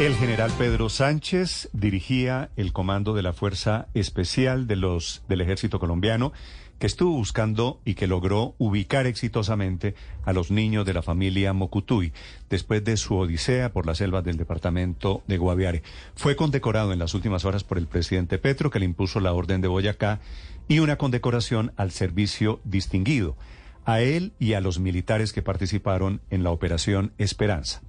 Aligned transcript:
El 0.00 0.16
general 0.16 0.50
Pedro 0.56 0.88
Sánchez 0.88 1.68
dirigía 1.74 2.48
el 2.56 2.72
comando 2.72 3.12
de 3.12 3.20
la 3.20 3.34
Fuerza 3.34 3.88
Especial 3.92 4.66
de 4.66 4.76
los, 4.76 5.22
del 5.28 5.42
Ejército 5.42 5.78
Colombiano 5.78 6.32
que 6.78 6.86
estuvo 6.86 7.12
buscando 7.12 7.82
y 7.84 7.92
que 7.92 8.06
logró 8.06 8.54
ubicar 8.56 9.06
exitosamente 9.06 9.94
a 10.24 10.32
los 10.32 10.50
niños 10.50 10.86
de 10.86 10.94
la 10.94 11.02
familia 11.02 11.52
Mocutuy 11.52 12.14
después 12.48 12.82
de 12.82 12.96
su 12.96 13.14
odisea 13.14 13.74
por 13.74 13.84
las 13.84 13.98
selvas 13.98 14.24
del 14.24 14.38
departamento 14.38 15.22
de 15.26 15.36
Guaviare. 15.36 15.82
Fue 16.14 16.34
condecorado 16.34 16.94
en 16.94 16.98
las 16.98 17.12
últimas 17.12 17.44
horas 17.44 17.62
por 17.62 17.76
el 17.76 17.86
presidente 17.86 18.38
Petro, 18.38 18.70
que 18.70 18.78
le 18.78 18.86
impuso 18.86 19.20
la 19.20 19.34
orden 19.34 19.60
de 19.60 19.68
Boyacá, 19.68 20.20
y 20.66 20.78
una 20.78 20.96
condecoración 20.96 21.74
al 21.76 21.90
servicio 21.90 22.62
distinguido, 22.64 23.36
a 23.84 24.00
él 24.00 24.32
y 24.38 24.54
a 24.54 24.62
los 24.62 24.78
militares 24.78 25.34
que 25.34 25.42
participaron 25.42 26.22
en 26.30 26.42
la 26.42 26.52
operación 26.52 27.12
Esperanza. 27.18 27.82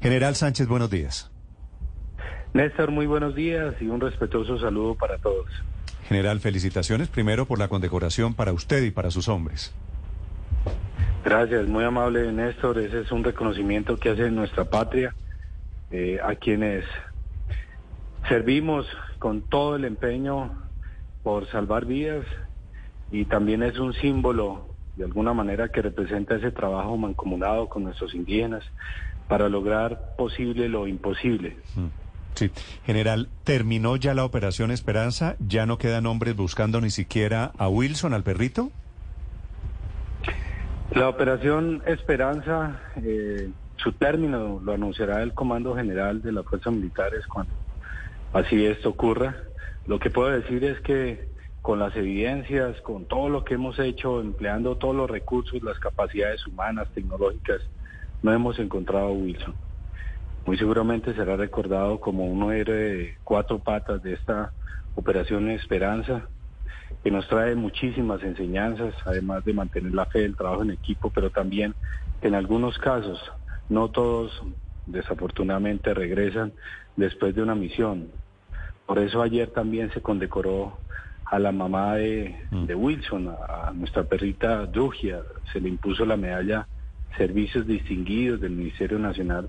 General 0.00 0.36
Sánchez, 0.36 0.68
buenos 0.68 0.90
días. 0.90 1.29
Néstor, 2.52 2.90
muy 2.90 3.06
buenos 3.06 3.34
días 3.34 3.74
y 3.80 3.86
un 3.86 4.00
respetuoso 4.00 4.58
saludo 4.58 4.96
para 4.96 5.18
todos. 5.18 5.46
General, 6.08 6.40
felicitaciones 6.40 7.08
primero 7.08 7.46
por 7.46 7.58
la 7.58 7.68
condecoración 7.68 8.34
para 8.34 8.52
usted 8.52 8.82
y 8.82 8.90
para 8.90 9.10
sus 9.12 9.28
hombres. 9.28 9.72
Gracias, 11.24 11.68
muy 11.68 11.84
amable 11.84 12.32
Néstor. 12.32 12.78
Ese 12.78 13.00
es 13.00 13.12
un 13.12 13.22
reconocimiento 13.22 13.96
que 13.96 14.10
hace 14.10 14.30
nuestra 14.30 14.64
patria 14.64 15.14
eh, 15.92 16.18
a 16.22 16.34
quienes 16.34 16.84
servimos 18.28 18.86
con 19.18 19.42
todo 19.42 19.76
el 19.76 19.84
empeño 19.84 20.50
por 21.22 21.48
salvar 21.50 21.84
vidas 21.84 22.26
y 23.12 23.26
también 23.26 23.62
es 23.62 23.78
un 23.78 23.92
símbolo 23.94 24.66
de 24.96 25.04
alguna 25.04 25.32
manera 25.32 25.68
que 25.68 25.82
representa 25.82 26.36
ese 26.36 26.50
trabajo 26.50 26.96
mancomunado 26.96 27.68
con 27.68 27.84
nuestros 27.84 28.14
indígenas 28.14 28.64
para 29.28 29.48
lograr 29.48 30.16
posible 30.16 30.68
lo 30.68 30.88
imposible. 30.88 31.56
Mm. 31.76 32.09
Sí, 32.34 32.50
general, 32.84 33.28
¿terminó 33.44 33.96
ya 33.96 34.14
la 34.14 34.24
operación 34.24 34.70
Esperanza? 34.70 35.36
¿Ya 35.40 35.66
no 35.66 35.78
quedan 35.78 36.06
hombres 36.06 36.36
buscando 36.36 36.80
ni 36.80 36.90
siquiera 36.90 37.52
a 37.58 37.68
Wilson, 37.68 38.14
al 38.14 38.22
perrito? 38.22 38.70
La 40.92 41.08
operación 41.08 41.82
Esperanza, 41.86 42.80
eh, 42.96 43.50
su 43.76 43.92
término 43.92 44.60
lo 44.62 44.72
anunciará 44.72 45.22
el 45.22 45.34
Comando 45.34 45.74
General 45.74 46.22
de 46.22 46.32
las 46.32 46.44
Fuerzas 46.46 46.72
Militares 46.72 47.26
cuando 47.26 47.52
así 48.32 48.64
esto 48.64 48.90
ocurra. 48.90 49.36
Lo 49.86 49.98
que 49.98 50.10
puedo 50.10 50.30
decir 50.30 50.64
es 50.64 50.80
que 50.80 51.28
con 51.62 51.78
las 51.78 51.94
evidencias, 51.94 52.80
con 52.80 53.04
todo 53.04 53.28
lo 53.28 53.44
que 53.44 53.54
hemos 53.54 53.78
hecho, 53.78 54.20
empleando 54.20 54.76
todos 54.76 54.96
los 54.96 55.10
recursos, 55.10 55.62
las 55.62 55.78
capacidades 55.78 56.46
humanas, 56.46 56.88
tecnológicas, 56.94 57.60
no 58.22 58.32
hemos 58.32 58.58
encontrado 58.58 59.08
a 59.08 59.12
Wilson 59.12 59.54
muy 60.50 60.58
seguramente 60.58 61.14
será 61.14 61.36
recordado 61.36 62.00
como 62.00 62.24
uno 62.26 62.50
héroe 62.50 62.76
de 62.76 63.14
cuatro 63.22 63.60
patas 63.60 64.02
de 64.02 64.14
esta 64.14 64.50
operación 64.96 65.48
Esperanza, 65.48 66.22
que 67.04 67.10
nos 67.12 67.28
trae 67.28 67.54
muchísimas 67.54 68.20
enseñanzas, 68.24 68.92
además 69.04 69.44
de 69.44 69.52
mantener 69.52 69.94
la 69.94 70.06
fe 70.06 70.22
del 70.22 70.34
trabajo 70.34 70.64
en 70.64 70.72
equipo, 70.72 71.10
pero 71.10 71.30
también 71.30 71.72
en 72.20 72.34
algunos 72.34 72.76
casos 72.78 73.20
no 73.68 73.90
todos 73.90 74.42
desafortunadamente 74.86 75.94
regresan 75.94 76.52
después 76.96 77.32
de 77.36 77.44
una 77.44 77.54
misión. 77.54 78.08
Por 78.86 78.98
eso 78.98 79.22
ayer 79.22 79.50
también 79.50 79.92
se 79.92 80.02
condecoró 80.02 80.80
a 81.26 81.38
la 81.38 81.52
mamá 81.52 81.94
de, 81.94 82.34
mm. 82.50 82.66
Wilson, 82.74 83.28
a, 83.28 83.70
nuestra 83.70 84.02
perrita 84.02 84.66
Dugia, 84.66 85.22
se 85.52 85.60
le 85.60 85.68
impuso 85.68 86.04
la 86.04 86.16
medalla 86.16 86.66
servicios 87.16 87.66
distinguidos 87.66 88.40
del 88.40 88.52
Ministerio 88.52 88.98
Nacional 88.98 89.48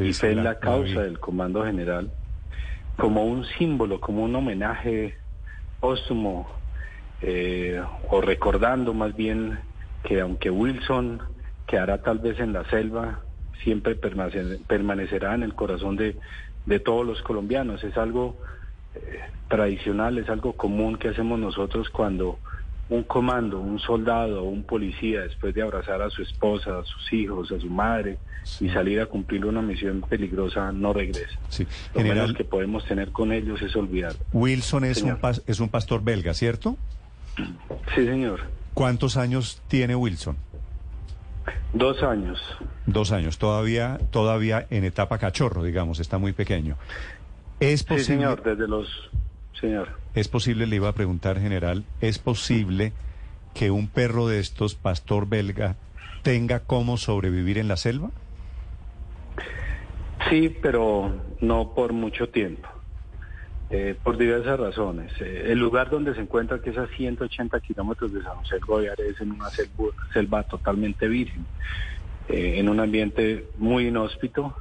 y 0.00 0.12
fue 0.12 0.34
la, 0.34 0.58
causa 0.58 1.02
del 1.02 1.18
Comando 1.18 1.64
General 1.64 2.10
como 2.96 3.24
un 3.24 3.44
símbolo, 3.44 4.00
como 4.00 4.24
un 4.24 4.34
homenaje 4.34 5.16
póstumo 5.80 6.48
eh, 7.22 7.80
o 8.10 8.20
recordando 8.20 8.94
más 8.94 9.14
bien 9.14 9.58
que 10.02 10.20
aunque 10.20 10.50
Wilson 10.50 11.20
quedará 11.66 12.02
tal 12.02 12.18
vez 12.18 12.38
en 12.40 12.52
la 12.52 12.64
selva, 12.70 13.20
siempre 13.62 13.96
permanecerá 13.96 15.34
en 15.34 15.42
el 15.42 15.54
corazón 15.54 15.96
de, 15.96 16.16
de 16.64 16.80
todos 16.80 17.06
los 17.06 17.22
colombianos. 17.22 17.82
Es 17.82 17.96
algo 17.96 18.36
eh, 18.94 19.20
tradicional, 19.48 20.18
es 20.18 20.28
algo 20.28 20.52
común 20.52 20.96
que 20.96 21.08
hacemos 21.08 21.38
nosotros 21.38 21.88
cuando 21.90 22.38
un 22.88 23.02
comando, 23.02 23.60
un 23.60 23.78
soldado, 23.78 24.44
un 24.44 24.62
policía, 24.62 25.22
después 25.22 25.54
de 25.54 25.62
abrazar 25.62 26.02
a 26.02 26.10
su 26.10 26.22
esposa, 26.22 26.78
a 26.78 26.84
sus 26.84 27.12
hijos, 27.12 27.50
a 27.50 27.58
su 27.58 27.68
madre 27.68 28.18
y 28.60 28.68
salir 28.68 29.00
a 29.00 29.06
cumplir 29.06 29.44
una 29.44 29.60
misión 29.60 30.02
peligrosa, 30.02 30.70
no 30.70 30.92
regresa. 30.92 31.38
Sí. 31.48 31.66
Lo 31.94 32.00
General, 32.00 32.36
que 32.36 32.44
podemos 32.44 32.84
tener 32.84 33.10
con 33.10 33.32
ellos 33.32 33.60
es 33.60 33.74
olvidar. 33.74 34.14
Wilson 34.32 34.84
es 34.84 35.02
un, 35.02 35.18
es 35.46 35.60
un 35.60 35.68
pastor 35.68 36.04
belga, 36.04 36.32
¿cierto? 36.32 36.76
Sí, 37.94 38.06
señor. 38.06 38.40
¿Cuántos 38.72 39.16
años 39.16 39.60
tiene 39.68 39.96
Wilson? 39.96 40.36
Dos 41.72 42.02
años. 42.02 42.40
Dos 42.86 43.10
años, 43.10 43.38
todavía, 43.38 43.98
todavía 44.10 44.66
en 44.70 44.84
etapa 44.84 45.18
cachorro, 45.18 45.62
digamos, 45.62 45.98
está 45.98 46.18
muy 46.18 46.32
pequeño. 46.32 46.76
Es 47.58 47.82
posible... 47.82 48.04
Sí, 48.04 48.12
señor, 48.12 48.42
desde 48.42 48.68
los 48.68 48.88
señor. 49.60 49.88
¿Es 50.14 50.28
posible, 50.28 50.66
le 50.66 50.76
iba 50.76 50.88
a 50.88 50.94
preguntar, 50.94 51.38
general, 51.40 51.84
¿es 52.00 52.18
posible 52.18 52.92
que 53.54 53.70
un 53.70 53.88
perro 53.88 54.28
de 54.28 54.38
estos, 54.38 54.74
pastor 54.74 55.28
belga, 55.28 55.76
tenga 56.22 56.60
cómo 56.60 56.96
sobrevivir 56.96 57.58
en 57.58 57.68
la 57.68 57.76
selva? 57.76 58.10
Sí, 60.28 60.54
pero 60.60 61.14
no 61.40 61.72
por 61.74 61.92
mucho 61.92 62.28
tiempo. 62.28 62.68
Eh, 63.68 63.96
por 64.00 64.16
diversas 64.16 64.60
razones. 64.60 65.12
Eh, 65.20 65.46
el 65.46 65.58
lugar 65.58 65.90
donde 65.90 66.14
se 66.14 66.20
encuentra, 66.20 66.60
que 66.60 66.70
es 66.70 66.78
a 66.78 66.86
180 66.86 67.58
kilómetros 67.60 68.12
de 68.12 68.22
San 68.22 68.36
José 68.36 68.60
del 68.96 69.10
es 69.10 69.20
en 69.20 69.32
una 69.32 69.48
selva, 70.12 70.44
totalmente 70.44 71.08
virgen, 71.08 71.44
eh, 72.28 72.54
en 72.58 72.68
un 72.68 72.78
ambiente 72.78 73.48
muy 73.58 73.88
inhóspito, 73.88 74.56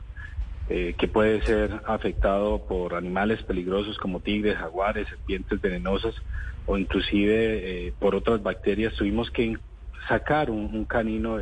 eh, 0.69 0.95
que 0.97 1.07
puede 1.07 1.41
ser 1.43 1.81
afectado 1.85 2.65
por 2.65 2.95
animales 2.95 3.41
peligrosos 3.43 3.97
como 3.97 4.19
tigres, 4.19 4.57
jaguares, 4.57 5.07
serpientes 5.07 5.61
venenosas 5.61 6.15
o 6.65 6.77
inclusive 6.77 7.87
eh, 7.87 7.93
por 7.99 8.15
otras 8.15 8.41
bacterias. 8.41 8.93
Tuvimos 8.95 9.29
que 9.31 9.57
sacar 10.07 10.49
un, 10.49 10.85
canino 10.85 11.37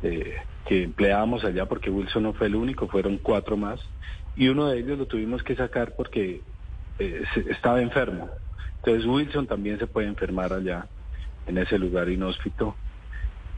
que 0.00 0.82
empleábamos 0.84 1.44
allá 1.44 1.66
porque 1.66 1.90
Wilson 1.90 2.22
no 2.22 2.32
fue 2.32 2.46
el 2.46 2.56
único, 2.56 2.88
fueron 2.88 3.18
cuatro 3.18 3.56
más 3.56 3.80
y 4.36 4.48
uno 4.48 4.68
de 4.68 4.78
ellos 4.78 4.98
lo 4.98 5.06
tuvimos 5.06 5.42
que 5.42 5.56
sacar 5.56 5.94
porque 5.96 6.40
eh, 6.98 7.24
estaba 7.48 7.82
enfermo. 7.82 8.30
Entonces 8.76 9.04
Wilson 9.06 9.46
también 9.46 9.78
se 9.78 9.86
puede 9.86 10.08
enfermar 10.08 10.52
allá 10.52 10.86
en 11.46 11.58
ese 11.58 11.78
lugar 11.78 12.08
inhóspito 12.08 12.74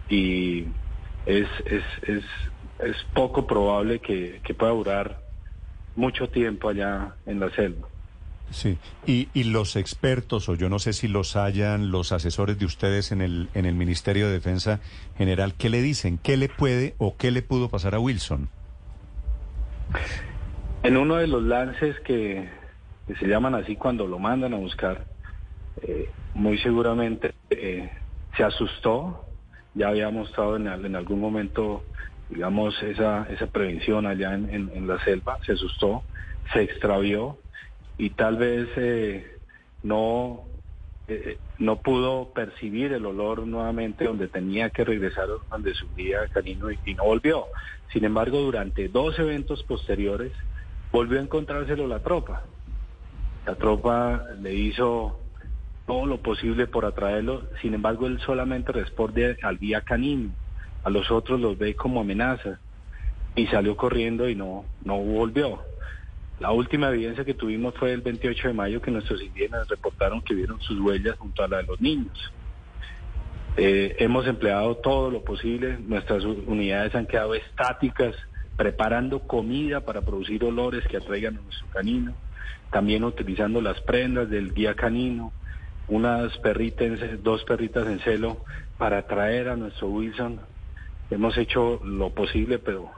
y 0.08 0.66
es, 1.26 1.46
es, 1.66 1.84
es 2.02 2.24
es 2.82 2.96
poco 3.14 3.46
probable 3.46 4.00
que, 4.00 4.40
pueda 4.58 4.72
durar 4.72 5.20
mucho 5.96 6.28
tiempo 6.28 6.68
allá 6.68 7.14
en 7.26 7.40
la 7.40 7.50
selva. 7.50 7.88
Sí, 8.50 8.76
y, 9.06 9.28
y, 9.32 9.44
los 9.44 9.76
expertos, 9.76 10.48
o 10.48 10.54
yo 10.54 10.68
no 10.68 10.78
sé 10.78 10.92
si 10.92 11.08
los 11.08 11.36
hayan, 11.36 11.90
los 11.90 12.12
asesores 12.12 12.58
de 12.58 12.66
ustedes 12.66 13.10
en 13.10 13.22
el, 13.22 13.48
en 13.54 13.64
el 13.64 13.74
Ministerio 13.74 14.26
de 14.26 14.34
Defensa 14.34 14.80
General, 15.16 15.54
¿qué 15.54 15.70
le 15.70 15.80
dicen? 15.80 16.18
¿Qué 16.18 16.36
le 16.36 16.50
puede 16.50 16.94
o 16.98 17.16
qué 17.16 17.30
le 17.30 17.40
pudo 17.40 17.70
pasar 17.70 17.94
a 17.94 17.98
Wilson? 17.98 18.50
En 20.82 20.96
uno 20.98 21.16
de 21.16 21.28
los 21.28 21.42
lances 21.42 21.98
que, 22.00 22.48
se 23.18 23.26
llaman 23.26 23.54
así 23.54 23.76
cuando 23.76 24.06
lo 24.06 24.18
mandan 24.18 24.52
a 24.52 24.58
buscar, 24.58 25.06
eh, 25.82 26.10
muy 26.34 26.58
seguramente 26.58 27.34
eh, 27.50 27.90
se 28.36 28.44
asustó, 28.44 29.24
ya 29.74 29.88
había 29.88 30.10
mostrado 30.10 30.56
en, 30.56 30.66
en 30.66 30.96
algún 30.96 31.20
momento 31.20 31.84
digamos, 32.32 32.80
esa, 32.82 33.26
esa 33.30 33.46
prevención 33.46 34.06
allá 34.06 34.34
en, 34.34 34.86
la 34.86 34.98
selva, 35.04 35.38
se 35.44 35.52
asustó, 35.52 36.02
se 36.52 36.62
extravió 36.62 37.38
y 37.98 38.10
tal 38.10 38.36
vez 38.36 38.68
eh, 38.76 39.36
no, 39.82 40.44
eh, 41.08 41.38
no 41.58 41.82
pudo 41.82 42.32
percibir 42.32 42.92
el 42.92 43.04
olor 43.04 43.46
nuevamente 43.46 44.06
donde 44.06 44.28
tenía 44.28 44.70
que 44.70 44.84
regresar 44.84 45.26
donde 45.50 45.74
subía 45.74 46.26
canino 46.28 46.70
y, 46.70 46.78
y 46.86 46.94
no 46.94 47.04
volvió. 47.04 47.46
Sin 47.92 48.04
embargo, 48.04 48.38
durante 48.38 48.88
dos 48.88 49.18
eventos 49.18 49.62
posteriores, 49.64 50.32
volvió 50.90 51.18
a 51.18 51.22
encontrárselo 51.22 51.86
la 51.86 52.00
tropa. 52.00 52.44
La 53.44 53.56
tropa 53.56 54.24
le 54.40 54.54
hizo 54.54 55.18
todo 55.86 56.06
lo 56.06 56.22
posible 56.22 56.66
por 56.66 56.84
atraerlo, 56.86 57.42
sin 57.60 57.74
embargo 57.74 58.06
él 58.06 58.20
solamente 58.20 58.72
responde 58.72 59.36
al 59.42 59.58
guía 59.58 59.80
canino, 59.80 60.30
a 60.84 60.90
los 60.90 61.10
otros 61.10 61.40
los 61.40 61.58
ve 61.58 61.74
como 61.74 62.00
amenaza 62.00 62.58
y 63.34 63.46
salió 63.46 63.76
corriendo 63.76 64.28
y 64.28 64.34
no, 64.34 64.64
no 64.84 64.98
volvió. 64.98 65.62
La 66.40 66.50
última 66.50 66.88
evidencia 66.88 67.24
que 67.24 67.34
tuvimos 67.34 67.74
fue 67.74 67.92
el 67.92 68.00
28 68.00 68.48
de 68.48 68.54
mayo 68.54 68.82
que 68.82 68.90
nuestros 68.90 69.22
indígenas 69.22 69.68
reportaron 69.68 70.22
que 70.22 70.34
vieron 70.34 70.60
sus 70.60 70.80
huellas 70.80 71.16
junto 71.18 71.44
a 71.44 71.48
la 71.48 71.58
de 71.58 71.64
los 71.64 71.80
niños. 71.80 72.32
Eh, 73.56 73.96
hemos 73.98 74.26
empleado 74.26 74.76
todo 74.76 75.10
lo 75.10 75.22
posible, 75.22 75.78
nuestras 75.78 76.24
unidades 76.24 76.94
han 76.94 77.06
quedado 77.06 77.34
estáticas, 77.34 78.16
preparando 78.56 79.20
comida 79.20 79.82
para 79.82 80.00
producir 80.00 80.42
olores 80.44 80.86
que 80.88 80.96
atraigan 80.96 81.36
a 81.36 81.42
nuestro 81.42 81.66
canino, 81.68 82.14
también 82.70 83.04
utilizando 83.04 83.60
las 83.60 83.80
prendas 83.82 84.30
del 84.30 84.54
guía 84.54 84.74
canino, 84.74 85.32
unas 85.88 86.36
perritas, 86.38 86.98
dos 87.22 87.44
perritas 87.44 87.86
en 87.86 88.00
celo 88.00 88.38
para 88.78 88.98
atraer 88.98 89.48
a 89.48 89.56
nuestro 89.56 89.88
Wilson. 89.88 90.40
Hemos 91.12 91.36
hecho 91.36 91.80
lo 91.84 92.10
posible, 92.10 92.58
pero 92.58 92.90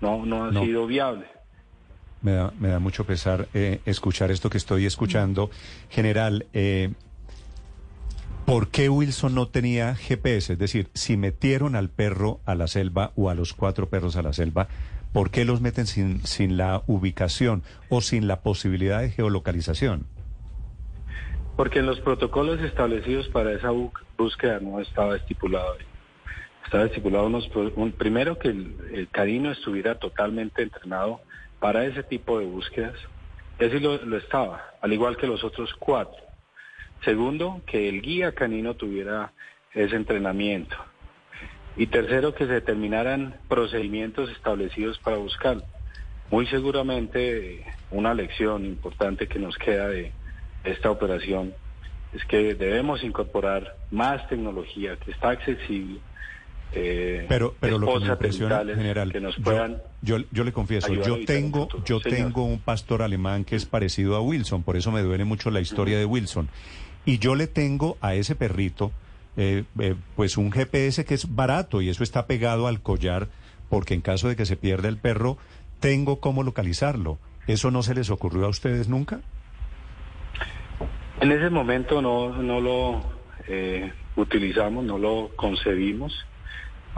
no, 0.00 0.24
no 0.24 0.44
ha 0.44 0.52
sido 0.52 0.86
viable. 0.86 1.26
Me 2.22 2.32
da, 2.32 2.52
me 2.58 2.68
da 2.68 2.78
mucho 2.78 3.04
pesar 3.04 3.46
eh, 3.54 3.80
escuchar 3.84 4.30
esto 4.30 4.48
que 4.50 4.58
estoy 4.58 4.86
escuchando. 4.86 5.50
General, 5.90 6.46
eh, 6.52 6.92
¿por 8.46 8.68
qué 8.68 8.88
Wilson 8.88 9.34
no 9.34 9.48
tenía 9.48 9.94
GPS? 9.94 10.54
Es 10.54 10.58
decir, 10.58 10.88
si 10.94 11.16
metieron 11.16 11.76
al 11.76 11.90
perro 11.90 12.40
a 12.46 12.54
la 12.54 12.66
selva 12.66 13.12
o 13.16 13.28
a 13.28 13.34
los 13.34 13.52
cuatro 13.52 13.88
perros 13.88 14.16
a 14.16 14.22
la 14.22 14.32
selva, 14.32 14.68
¿por 15.12 15.30
qué 15.30 15.44
los 15.44 15.60
meten 15.60 15.86
sin, 15.86 16.26
sin 16.26 16.56
la 16.56 16.82
ubicación 16.86 17.62
o 17.90 18.00
sin 18.00 18.26
la 18.26 18.40
posibilidad 18.40 19.00
de 19.00 19.10
geolocalización? 19.10 20.06
Porque 21.54 21.80
en 21.80 21.86
los 21.86 22.00
protocolos 22.00 22.60
establecidos 22.62 23.28
para 23.28 23.52
esa 23.52 23.70
búsqueda 24.16 24.58
no 24.60 24.80
estaba 24.80 25.16
estipulado. 25.16 25.76
Estaba 26.68 26.84
estipulado 26.84 27.24
unos, 27.28 27.48
un, 27.76 27.92
primero 27.92 28.38
que 28.38 28.48
el, 28.48 28.76
el 28.92 29.08
canino 29.08 29.50
estuviera 29.50 29.94
totalmente 29.94 30.60
entrenado 30.60 31.18
para 31.60 31.86
ese 31.86 32.02
tipo 32.02 32.38
de 32.38 32.44
búsquedas. 32.44 32.92
Ese 33.58 33.80
lo, 33.80 33.96
lo 34.04 34.18
estaba, 34.18 34.62
al 34.82 34.92
igual 34.92 35.16
que 35.16 35.26
los 35.26 35.42
otros 35.44 35.72
cuatro. 35.78 36.22
Segundo, 37.06 37.62
que 37.64 37.88
el 37.88 38.02
guía 38.02 38.32
canino 38.32 38.74
tuviera 38.74 39.32
ese 39.72 39.96
entrenamiento. 39.96 40.76
Y 41.74 41.86
tercero, 41.86 42.34
que 42.34 42.44
se 42.44 42.52
determinaran 42.52 43.36
procedimientos 43.48 44.28
establecidos 44.30 44.98
para 44.98 45.16
buscarlo. 45.16 45.64
Muy 46.30 46.46
seguramente 46.48 47.64
una 47.90 48.12
lección 48.12 48.66
importante 48.66 49.26
que 49.26 49.38
nos 49.38 49.56
queda 49.56 49.88
de 49.88 50.12
esta 50.64 50.90
operación 50.90 51.54
es 52.12 52.22
que 52.26 52.54
debemos 52.54 53.02
incorporar 53.02 53.74
más 53.90 54.28
tecnología 54.28 54.96
que 54.96 55.12
está 55.12 55.30
accesible, 55.30 56.00
eh, 56.72 57.24
pero 57.28 57.54
pero 57.58 57.78
lo 57.78 57.94
que 57.94 58.00
me 58.00 58.06
impresiona 58.08 58.62
general 58.64 59.10
que 59.10 59.20
nos 59.20 59.36
puedan 59.36 59.80
yo, 60.02 60.18
yo, 60.30 60.44
le 60.44 60.52
confieso 60.52 60.92
yo 60.92 61.24
tengo 61.24 61.68
yo 61.84 62.00
tengo 62.00 62.44
un 62.44 62.58
pastor 62.58 63.02
alemán 63.02 63.44
que 63.44 63.56
es 63.56 63.64
parecido 63.64 64.16
a 64.16 64.20
Wilson 64.20 64.62
por 64.62 64.76
eso 64.76 64.92
me 64.92 65.00
duele 65.02 65.24
mucho 65.24 65.50
la 65.50 65.60
historia 65.60 65.98
de 65.98 66.04
Wilson. 66.04 66.48
Y 67.06 67.18
yo 67.18 67.36
le 67.36 67.46
tengo 67.46 67.96
a 68.02 68.14
ese 68.14 68.34
perrito 68.34 68.92
eh, 69.38 69.64
eh, 69.78 69.94
pues 70.14 70.36
un 70.36 70.52
GPS 70.52 71.06
que 71.06 71.14
es 71.14 71.34
barato 71.34 71.80
y 71.80 71.88
eso 71.88 72.02
está 72.02 72.26
pegado 72.26 72.66
al 72.66 72.82
collar 72.82 73.28
porque 73.70 73.94
en 73.94 74.02
caso 74.02 74.28
de 74.28 74.36
que 74.36 74.44
se 74.44 74.56
pierda 74.56 74.88
el 74.88 74.98
perro 74.98 75.38
tengo 75.80 76.20
cómo 76.20 76.42
localizarlo. 76.42 77.18
Eso 77.46 77.70
no 77.70 77.82
se 77.82 77.94
les 77.94 78.10
ocurrió 78.10 78.44
a 78.44 78.48
ustedes 78.48 78.88
nunca 78.88 79.20
en 81.20 81.32
ese 81.32 81.50
momento 81.50 82.02
no 82.02 82.42
no 82.42 82.60
lo 82.60 83.00
utilizamos 84.16 84.84
no 84.84 84.98
lo 84.98 85.30
concebimos 85.36 86.26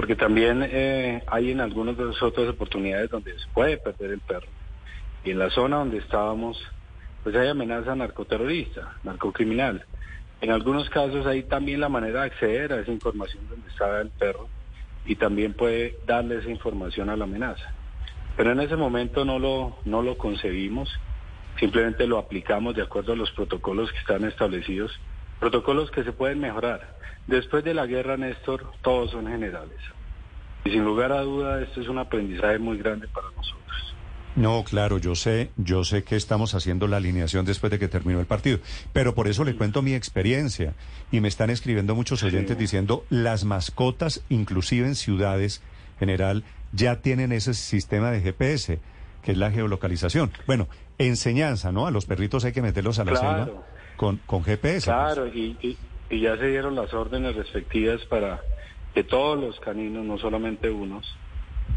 porque 0.01 0.17
también 0.17 0.67
eh, 0.67 1.23
hay 1.27 1.51
en 1.51 1.61
algunas 1.61 1.95
de 1.95 2.07
las 2.07 2.23
otras 2.23 2.49
oportunidades 2.49 3.11
donde 3.11 3.39
se 3.39 3.47
puede 3.53 3.77
perder 3.77 4.13
el 4.13 4.21
perro. 4.21 4.47
Y 5.27 5.33
en 5.33 5.39
la 5.39 5.51
zona 5.51 5.77
donde 5.77 5.99
estábamos, 5.99 6.57
pues 7.23 7.37
hay 7.37 7.49
amenaza 7.49 7.95
narcoterrorista, 7.95 8.97
narcocriminal. 9.05 9.85
En 10.41 10.53
algunos 10.53 10.89
casos 10.89 11.27
hay 11.27 11.43
también 11.43 11.81
la 11.81 11.91
manera 11.91 12.21
de 12.21 12.27
acceder 12.29 12.73
a 12.73 12.81
esa 12.81 12.91
información 12.91 13.47
donde 13.51 13.69
estaba 13.69 14.01
el 14.01 14.09
perro 14.09 14.49
y 15.05 15.17
también 15.17 15.53
puede 15.53 15.99
darle 16.07 16.39
esa 16.39 16.49
información 16.49 17.11
a 17.11 17.17
la 17.17 17.25
amenaza. 17.25 17.71
Pero 18.39 18.53
en 18.53 18.61
ese 18.61 18.77
momento 18.77 19.27
no 19.27 19.39
lo, 19.39 19.77
no 19.85 20.01
lo 20.01 20.17
concebimos, 20.17 20.89
simplemente 21.59 22.07
lo 22.07 22.17
aplicamos 22.17 22.75
de 22.75 22.85
acuerdo 22.85 23.13
a 23.13 23.17
los 23.17 23.31
protocolos 23.33 23.93
que 23.93 23.99
están 23.99 24.25
establecidos, 24.25 24.99
protocolos 25.41 25.91
que 25.91 26.05
se 26.05 26.13
pueden 26.13 26.39
mejorar 26.39 27.01
Después 27.31 27.63
de 27.63 27.75
la 27.75 27.87
guerra, 27.87 28.17
Néstor, 28.17 28.73
todos 28.83 29.13
son 29.13 29.29
generales. 29.29 29.79
Y 30.65 30.71
sin 30.71 30.85
lugar 30.85 31.13
a 31.13 31.21
duda, 31.21 31.63
esto 31.63 31.81
es 31.81 31.89
un 31.89 31.99
aprendizaje 31.99 32.59
muy 32.59 32.77
grande 32.77 33.07
para 33.07 33.29
nosotros. 33.29 33.95
No, 34.35 34.65
claro, 34.65 34.99
yo 34.99 35.15
sé, 35.15 35.51
yo 35.57 35.85
sé 35.85 36.03
que 36.03 36.17
estamos 36.17 36.55
haciendo 36.55 36.89
la 36.89 36.97
alineación 36.97 37.45
después 37.45 37.71
de 37.71 37.79
que 37.79 37.87
terminó 37.87 38.19
el 38.19 38.27
partido, 38.27 38.59
pero 38.93 39.15
por 39.15 39.29
eso 39.29 39.45
le 39.45 39.55
cuento 39.55 39.81
mi 39.81 39.95
experiencia 39.95 40.75
y 41.13 41.21
me 41.21 41.29
están 41.29 41.51
escribiendo 41.51 41.95
muchos 41.95 42.23
oyentes 42.25 42.59
diciendo 42.59 43.05
las 43.11 43.45
mascotas, 43.45 44.25
inclusive 44.29 44.89
en 44.89 44.97
ciudades 44.97 45.63
general, 46.01 46.45
ya 46.73 47.01
tienen 47.01 47.31
ese 47.31 47.55
sistema 47.55 48.11
de 48.11 48.21
GPS, 48.21 48.81
que 49.23 49.33
es 49.33 49.39
la 49.39 49.51
geolocalización. 49.53 50.33
Bueno, 50.47 50.69
enseñanza, 50.99 51.71
¿no? 51.71 51.87
A 51.87 51.91
los 51.91 52.07
perritos 52.07 52.45
hay 52.45 52.53
que 52.53 52.63
meterlos 52.63 52.99
a 52.99 53.05
la 53.05 53.17
selva 53.17 53.49
con, 54.01 54.17
con 54.25 54.43
GPS. 54.43 54.87
Claro, 54.87 55.27
y, 55.27 55.77
y 56.09 56.21
ya 56.21 56.35
se 56.39 56.47
dieron 56.47 56.75
las 56.75 56.95
órdenes 56.95 57.37
respectivas 57.37 58.01
para 58.07 58.41
que 58.95 59.05
todos 59.05 59.39
los 59.39 59.61
caninos, 59.61 60.07
no 60.07 60.17
solamente 60.17 60.71
unos, 60.71 61.15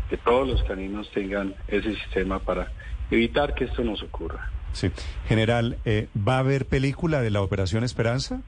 que 0.10 0.16
todos 0.16 0.48
los 0.48 0.64
caninos 0.64 1.12
tengan 1.12 1.54
ese 1.68 1.94
sistema 1.96 2.40
para 2.40 2.72
evitar 3.12 3.54
que 3.54 3.66
esto 3.66 3.84
nos 3.84 4.02
ocurra. 4.04 4.50
Sí. 4.72 4.90
General, 5.28 5.78
eh, 5.84 6.08
¿va 6.16 6.38
a 6.38 6.40
haber 6.40 6.66
película 6.66 7.20
de 7.20 7.30
la 7.30 7.42
Operación 7.42 7.84
Esperanza? 7.84 8.42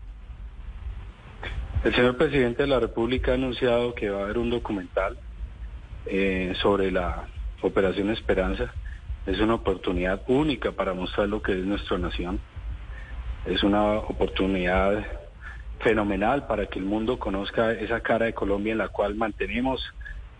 El 1.83 1.93
señor 1.93 2.15
presidente 2.15 2.63
de 2.63 2.69
la 2.69 2.79
República 2.79 3.31
ha 3.31 3.35
anunciado 3.35 3.93
que 3.93 4.09
va 4.09 4.21
a 4.21 4.23
haber 4.23 4.37
un 4.37 4.51
documental 4.51 5.17
eh, 6.05 6.53
sobre 6.61 6.91
la 6.91 7.27
Operación 7.61 8.09
Esperanza. 8.09 8.73
Es 9.25 9.37
una 9.41 9.55
oportunidad 9.55 10.21
única 10.27 10.71
para 10.71 10.93
mostrar 10.93 11.27
lo 11.27 11.41
que 11.41 11.51
es 11.59 11.65
nuestra 11.65 11.97
nación. 11.97 12.39
Es 13.45 13.61
una 13.61 13.97
oportunidad 13.99 15.05
fenomenal 15.79 16.47
para 16.47 16.65
que 16.65 16.79
el 16.79 16.85
mundo 16.85 17.19
conozca 17.19 17.73
esa 17.73 17.99
cara 17.99 18.25
de 18.25 18.33
Colombia 18.33 18.71
en 18.71 18.79
la 18.79 18.87
cual 18.87 19.13
mantenemos 19.13 19.83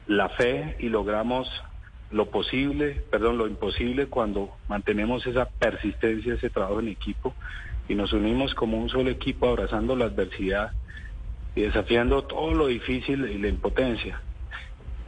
la 0.08 0.30
fe 0.30 0.76
y 0.80 0.90
logramos 0.90 1.48
lo 2.10 2.32
posible, 2.32 3.04
perdón, 3.12 3.38
lo 3.38 3.48
imposible 3.48 4.08
cuando 4.08 4.56
mantenemos 4.68 5.26
esa 5.28 5.46
persistencia, 5.46 6.34
ese 6.34 6.50
trabajo 6.50 6.80
en 6.80 6.88
equipo 6.88 7.36
y 7.88 7.94
nos 7.94 8.12
unimos 8.12 8.56
como 8.56 8.78
un 8.78 8.90
solo 8.90 9.12
equipo 9.12 9.48
abrazando 9.48 9.96
la 9.96 10.06
adversidad 10.06 10.72
y 11.56 11.62
desafiando 11.62 12.24
todo 12.24 12.54
lo 12.54 12.68
difícil 12.68 13.26
y 13.26 13.38
la 13.38 13.50
impotencia. 13.50 14.20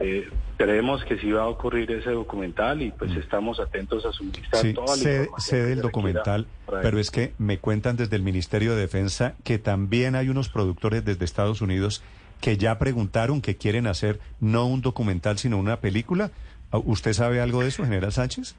Eh, 0.00 0.28
creemos 0.56 1.04
que 1.04 1.18
sí 1.18 1.32
va 1.32 1.42
a 1.42 1.48
ocurrir 1.48 1.90
ese 1.90 2.10
documental 2.10 2.82
y 2.82 2.92
pues 2.92 3.10
mm. 3.10 3.18
estamos 3.18 3.58
atentos 3.58 4.06
a 4.06 4.12
suministrar 4.12 4.62
sí, 4.62 4.72
toda 4.72 4.96
la 4.96 5.02
sé, 5.02 5.14
información. 5.14 5.40
sé 5.40 5.64
del 5.64 5.80
documental, 5.80 6.46
pero 6.82 6.98
es 6.98 7.10
que 7.10 7.32
me 7.38 7.58
cuentan 7.58 7.96
desde 7.96 8.14
el 8.14 8.22
Ministerio 8.22 8.74
de 8.74 8.80
Defensa 8.82 9.34
que 9.42 9.58
también 9.58 10.14
hay 10.14 10.28
unos 10.28 10.48
productores 10.48 11.04
desde 11.04 11.24
Estados 11.24 11.60
Unidos 11.62 12.02
que 12.40 12.56
ya 12.56 12.78
preguntaron 12.78 13.40
que 13.40 13.56
quieren 13.56 13.88
hacer 13.88 14.20
no 14.40 14.66
un 14.66 14.82
documental 14.82 15.38
sino 15.38 15.58
una 15.58 15.80
película. 15.80 16.30
¿Usted 16.70 17.12
sabe 17.12 17.40
algo 17.40 17.62
de 17.62 17.68
eso, 17.68 17.82
General 17.82 18.12
Sánchez? 18.12 18.54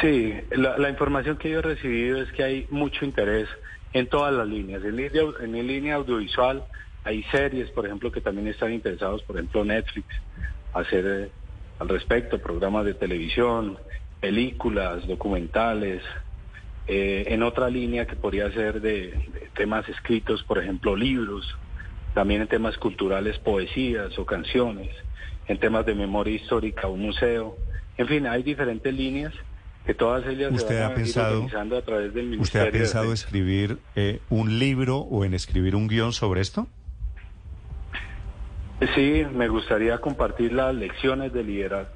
Sí, 0.00 0.34
la, 0.52 0.78
la 0.78 0.88
información 0.88 1.36
que 1.36 1.50
yo 1.50 1.58
he 1.58 1.62
recibido 1.62 2.22
es 2.22 2.32
que 2.32 2.42
hay 2.42 2.66
mucho 2.70 3.04
interés 3.04 3.48
en 3.92 4.08
todas 4.08 4.34
las 4.34 4.46
líneas, 4.46 4.82
en 4.84 4.96
línea, 4.96 5.22
en 5.40 5.52
línea 5.66 5.94
audiovisual, 5.94 6.64
hay 7.04 7.22
series, 7.24 7.70
por 7.70 7.84
ejemplo, 7.86 8.10
que 8.10 8.20
también 8.20 8.48
están 8.48 8.72
interesados, 8.72 9.22
por 9.22 9.36
ejemplo, 9.36 9.64
Netflix, 9.64 10.06
hacer 10.72 11.04
eh, 11.06 11.30
al 11.78 11.88
respecto 11.88 12.38
programas 12.38 12.86
de 12.86 12.94
televisión, 12.94 13.78
películas, 14.20 15.06
documentales. 15.06 16.02
Eh, 16.86 17.24
en 17.28 17.42
otra 17.42 17.68
línea 17.68 18.06
que 18.06 18.16
podría 18.16 18.50
ser 18.52 18.80
de, 18.80 19.14
temas 19.54 19.88
escritos, 19.88 20.42
por 20.44 20.58
ejemplo, 20.58 20.96
libros, 20.96 21.56
también 22.14 22.42
en 22.42 22.48
temas 22.48 22.76
culturales, 22.78 23.38
poesías 23.38 24.18
o 24.18 24.24
canciones, 24.24 24.90
en 25.46 25.58
temas 25.58 25.84
de 25.84 25.94
memoria 25.94 26.34
histórica, 26.34 26.88
un 26.88 27.02
museo. 27.02 27.56
En 27.98 28.06
fin, 28.06 28.26
hay 28.26 28.42
diferentes 28.42 28.92
líneas 28.92 29.32
que 29.84 29.92
todas 29.92 30.26
ellas 30.26 30.52
¿Usted 30.52 30.68
se 30.68 30.74
van 30.74 30.82
ha 30.82 30.86
a 30.86 30.94
pensado, 30.94 31.46
ir 31.46 31.74
a 31.74 31.82
través 31.82 32.14
del 32.14 32.24
¿Usted 32.24 32.30
Ministerio 32.30 32.68
ha 32.68 32.72
pensado 32.72 33.08
de 33.08 33.14
escribir 33.14 33.78
eh, 33.94 34.20
un 34.30 34.58
libro 34.58 34.98
o 34.98 35.24
en 35.26 35.34
escribir 35.34 35.76
un 35.76 35.88
guion 35.88 36.12
sobre 36.14 36.40
esto? 36.40 36.66
Sí, 38.94 39.24
me 39.32 39.48
gustaría 39.48 39.98
compartir 39.98 40.52
las 40.52 40.74
lecciones 40.74 41.32
de 41.32 41.44
liderazgo. 41.44 41.94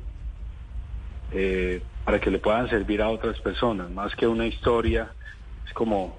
Eh, 1.33 1.83
para 2.05 2.21
que 2.21 2.31
le 2.31 2.39
puedan 2.39 2.71
servir 2.71 3.03
a 3.03 3.11
otras 3.11 3.39
personas, 3.41 3.91
más 3.91 4.15
que 4.17 4.27
una 4.27 4.47
historia, 4.47 5.13
es 5.67 5.73
como 5.75 6.17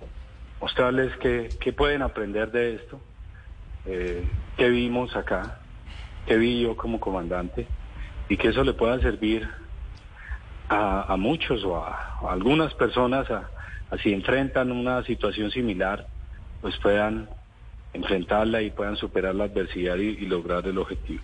mostrarles 0.62 1.16
qué, 1.18 1.58
qué 1.60 1.74
pueden 1.74 2.04
aprender 2.04 2.52
de 2.52 2.76
esto, 2.76 3.02
eh, 3.88 4.24
qué 4.56 4.70
vimos 4.70 5.16
acá, 5.16 5.58
qué 6.28 6.38
vi 6.38 6.62
yo 6.62 6.78
como 6.78 7.00
comandante, 7.00 7.66
y 8.28 8.38
que 8.38 8.50
eso 8.50 8.64
le 8.64 8.74
pueda 8.74 9.00
servir 9.00 9.50
a, 10.68 11.12
a 11.12 11.18
muchos 11.18 11.64
o 11.64 11.78
a, 11.78 12.18
a 12.22 12.32
algunas 12.32 12.76
personas 12.76 13.32
a, 13.32 13.50
a 13.90 13.98
si 13.98 14.14
enfrentan 14.14 14.72
una 14.72 15.04
situación 15.06 15.50
similar, 15.50 16.06
pues 16.62 16.78
puedan 16.78 17.30
enfrentarla 17.94 18.62
y 18.62 18.72
puedan 18.72 18.96
superar 18.96 19.36
la 19.36 19.46
adversidad 19.46 19.98
y, 19.98 20.26
lograr 20.26 20.66
el 20.68 20.78
objetivo. 20.78 21.22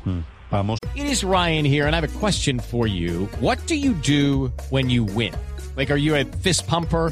Vamos. 0.51 0.79
It 0.95 1.05
is 1.05 1.23
Ryan 1.23 1.65
here, 1.65 1.87
and 1.87 1.95
I 1.95 1.99
have 1.99 2.03
a 2.03 2.19
question 2.19 2.59
for 2.59 2.87
you. 2.87 3.27
What 3.39 3.59
do 3.67 3.75
you 3.75 3.93
do 3.93 4.51
when 4.69 4.89
you 4.89 5.03
win? 5.03 5.33
Like, 5.75 5.91
are 5.91 5.97
you 5.97 6.15
a 6.15 6.23
fist 6.23 6.67
pumper? 6.67 7.11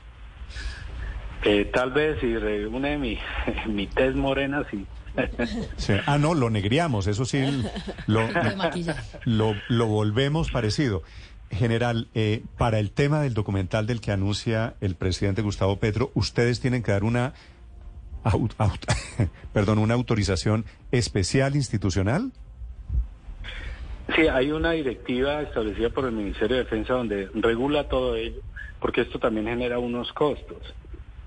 Eh, 1.43 1.65
tal 1.73 1.91
vez 1.91 2.19
si 2.19 2.37
reúne 2.37 2.97
mi, 2.97 3.17
mi 3.67 3.87
tez 3.87 4.15
morena, 4.15 4.63
sí. 4.69 4.85
Sí. 5.77 5.93
Ah, 6.05 6.17
no, 6.17 6.33
lo 6.35 6.49
negriamos, 6.49 7.07
eso 7.07 7.25
sí, 7.25 7.43
lo, 8.07 8.29
lo, 9.25 9.55
lo 9.67 9.85
volvemos 9.87 10.49
parecido. 10.49 11.01
General, 11.49 12.07
eh, 12.13 12.43
para 12.57 12.79
el 12.79 12.91
tema 12.91 13.21
del 13.21 13.33
documental 13.33 13.85
del 13.87 13.99
que 13.99 14.11
anuncia 14.11 14.75
el 14.79 14.95
presidente 14.95 15.41
Gustavo 15.41 15.77
Petro, 15.79 16.11
ustedes 16.13 16.61
tienen 16.61 16.81
que 16.81 16.93
dar 16.93 17.03
una, 17.03 17.33
au- 18.23 18.47
au- 18.57 19.29
perdón, 19.53 19.79
una 19.79 19.95
autorización 19.95 20.63
especial 20.91 21.55
institucional. 21.57 22.31
Sí, 24.15 24.27
hay 24.27 24.51
una 24.51 24.71
directiva 24.71 25.41
establecida 25.41 25.89
por 25.89 26.05
el 26.05 26.11
Ministerio 26.13 26.55
de 26.57 26.63
Defensa 26.63 26.93
donde 26.93 27.29
regula 27.33 27.89
todo 27.89 28.15
ello, 28.15 28.39
porque 28.79 29.01
esto 29.01 29.19
también 29.19 29.47
genera 29.47 29.77
unos 29.79 30.13
costos. 30.13 30.57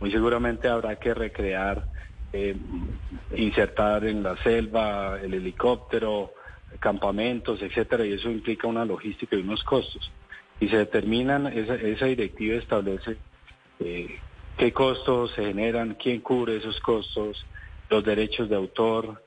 Muy 0.00 0.10
seguramente 0.10 0.68
habrá 0.68 0.96
que 0.96 1.14
recrear, 1.14 1.86
eh, 2.32 2.56
insertar 3.36 4.04
en 4.04 4.22
la 4.22 4.36
selva 4.42 5.18
el 5.22 5.34
helicóptero, 5.34 6.32
campamentos, 6.80 7.62
etcétera, 7.62 8.04
y 8.04 8.12
eso 8.12 8.30
implica 8.30 8.66
una 8.66 8.84
logística 8.84 9.36
y 9.36 9.40
unos 9.40 9.62
costos. 9.64 10.10
Y 10.60 10.68
se 10.68 10.78
determinan, 10.78 11.46
esa, 11.46 11.74
esa 11.74 12.06
directiva 12.06 12.56
establece 12.56 13.16
eh, 13.80 14.18
qué 14.56 14.72
costos 14.72 15.32
se 15.32 15.44
generan, 15.44 15.94
quién 15.94 16.20
cubre 16.20 16.56
esos 16.56 16.78
costos, 16.80 17.44
los 17.90 18.04
derechos 18.04 18.48
de 18.48 18.56
autor, 18.56 19.22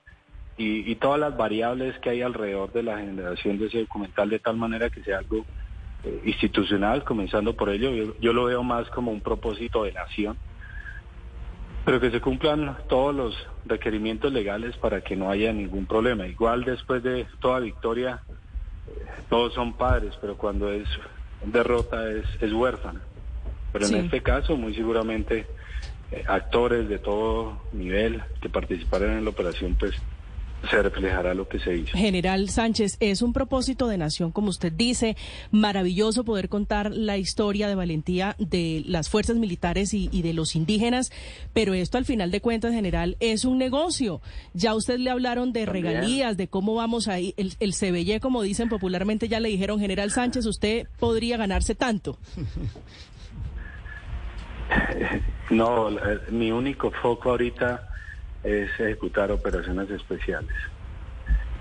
y, 0.58 0.96
todas 0.96 1.20
las 1.20 1.38
variables 1.38 1.98
que 2.00 2.10
hay 2.10 2.24
alrededor 2.24 2.72
de 2.74 2.82
la 2.82 2.98
generación 2.98 3.60
de 3.60 3.68
ese 3.68 3.82
documental 3.82 4.30
de 4.30 4.40
tal 4.40 4.58
manera 4.58 4.90
que 4.90 5.04
sea 5.04 5.20
algo 5.20 5.46
eh, 6.04 6.22
institucional, 6.26 7.04
comenzando 7.04 7.56
por 7.56 7.70
ello. 7.70 8.16
Yo 8.20 8.34
lo 8.34 8.46
veo 8.46 8.64
más 8.64 8.90
como 8.90 9.12
un 9.12 9.22
propósito 9.22 9.84
de 9.84 9.92
nación, 9.92 10.36
pero 11.88 12.02
que 12.02 12.12
se 12.12 12.20
cumplan 12.20 12.76
todos 12.90 13.16
los 13.16 13.48
requerimientos 13.66 14.34
legales 14.34 14.76
para 14.76 15.00
que 15.00 15.16
no 15.16 15.32
haya 15.32 15.54
ningún 15.54 15.86
problema. 15.86 16.28
Igual 16.28 16.66
después 16.66 17.02
de 17.02 17.26
toda 17.40 17.62
victoria, 17.62 18.20
eh, 18.90 19.06
todos 19.30 19.54
son 19.54 19.72
padres, 19.72 20.14
pero 20.20 20.36
cuando 20.36 20.70
es 20.70 20.86
derrota 21.46 22.12
es, 22.12 22.26
es 22.42 22.52
huérfana. 22.52 23.00
Pero 23.72 23.86
Sí. 23.86 23.96
en 23.96 24.04
este 24.04 24.22
caso, 24.22 24.58
muy 24.58 24.76
seguramente, 24.76 25.48
eh, 26.12 26.26
actores 26.28 26.90
de 26.90 27.00
todo 27.00 27.58
nivel 27.72 28.22
que 28.42 28.50
participaron 28.50 29.12
en 29.20 29.24
la 29.24 29.30
operación, 29.30 29.78
pues 29.80 29.94
se 30.70 30.82
reflejará 30.82 31.34
lo 31.34 31.48
que 31.48 31.60
se 31.60 31.78
hizo. 31.78 31.96
General 31.98 32.50
Sánchez, 32.50 32.98
es 33.00 33.22
un 33.22 33.32
propósito 33.32 33.88
de 33.88 33.98
nación, 33.98 34.32
como 34.32 34.50
usted 34.50 34.72
dice, 34.74 35.16
maravilloso 35.52 36.24
poder 36.24 36.50
contar 36.50 36.92
la 36.92 37.18
historia 37.18 37.68
de 37.68 37.76
valentía 37.76 38.36
de 38.40 38.84
las 38.86 39.08
fuerzas 39.10 39.38
militares 39.38 39.94
y, 39.94 40.10
y 40.12 40.24
de 40.24 40.34
los 40.34 40.56
indígenas, 40.56 41.12
pero 41.54 41.74
esto 41.74 41.98
al 41.98 42.06
final 42.06 42.32
de 42.32 42.42
cuentas, 42.42 42.74
general, 42.74 43.18
es 43.20 43.46
un 43.46 43.58
negocio. 43.58 44.22
Ya 44.54 44.74
usted 44.76 44.98
le 45.00 45.10
hablaron 45.10 45.54
de 45.54 45.66
También. 45.66 45.86
regalías, 45.86 46.38
de 46.38 46.48
cómo 46.48 46.76
vamos 46.76 47.08
ahí, 47.08 47.34
el, 47.38 47.54
el 47.60 47.74
CBY, 47.74 48.20
como 48.20 48.42
dicen 48.42 48.68
popularmente, 48.68 49.28
ya 49.28 49.40
le 49.40 49.50
dijeron, 49.50 49.80
general 49.80 50.12
Sánchez, 50.12 50.46
usted 50.46 50.88
podría 51.00 51.38
ganarse 51.38 51.76
tanto. 51.76 52.18
No, 55.50 55.90
mi 56.30 56.52
único 56.52 56.92
foco 56.92 57.30
ahorita 57.30 57.88
es 58.44 58.70
ejecutar 58.80 59.32
operaciones 59.32 59.90
especiales. 59.90 60.54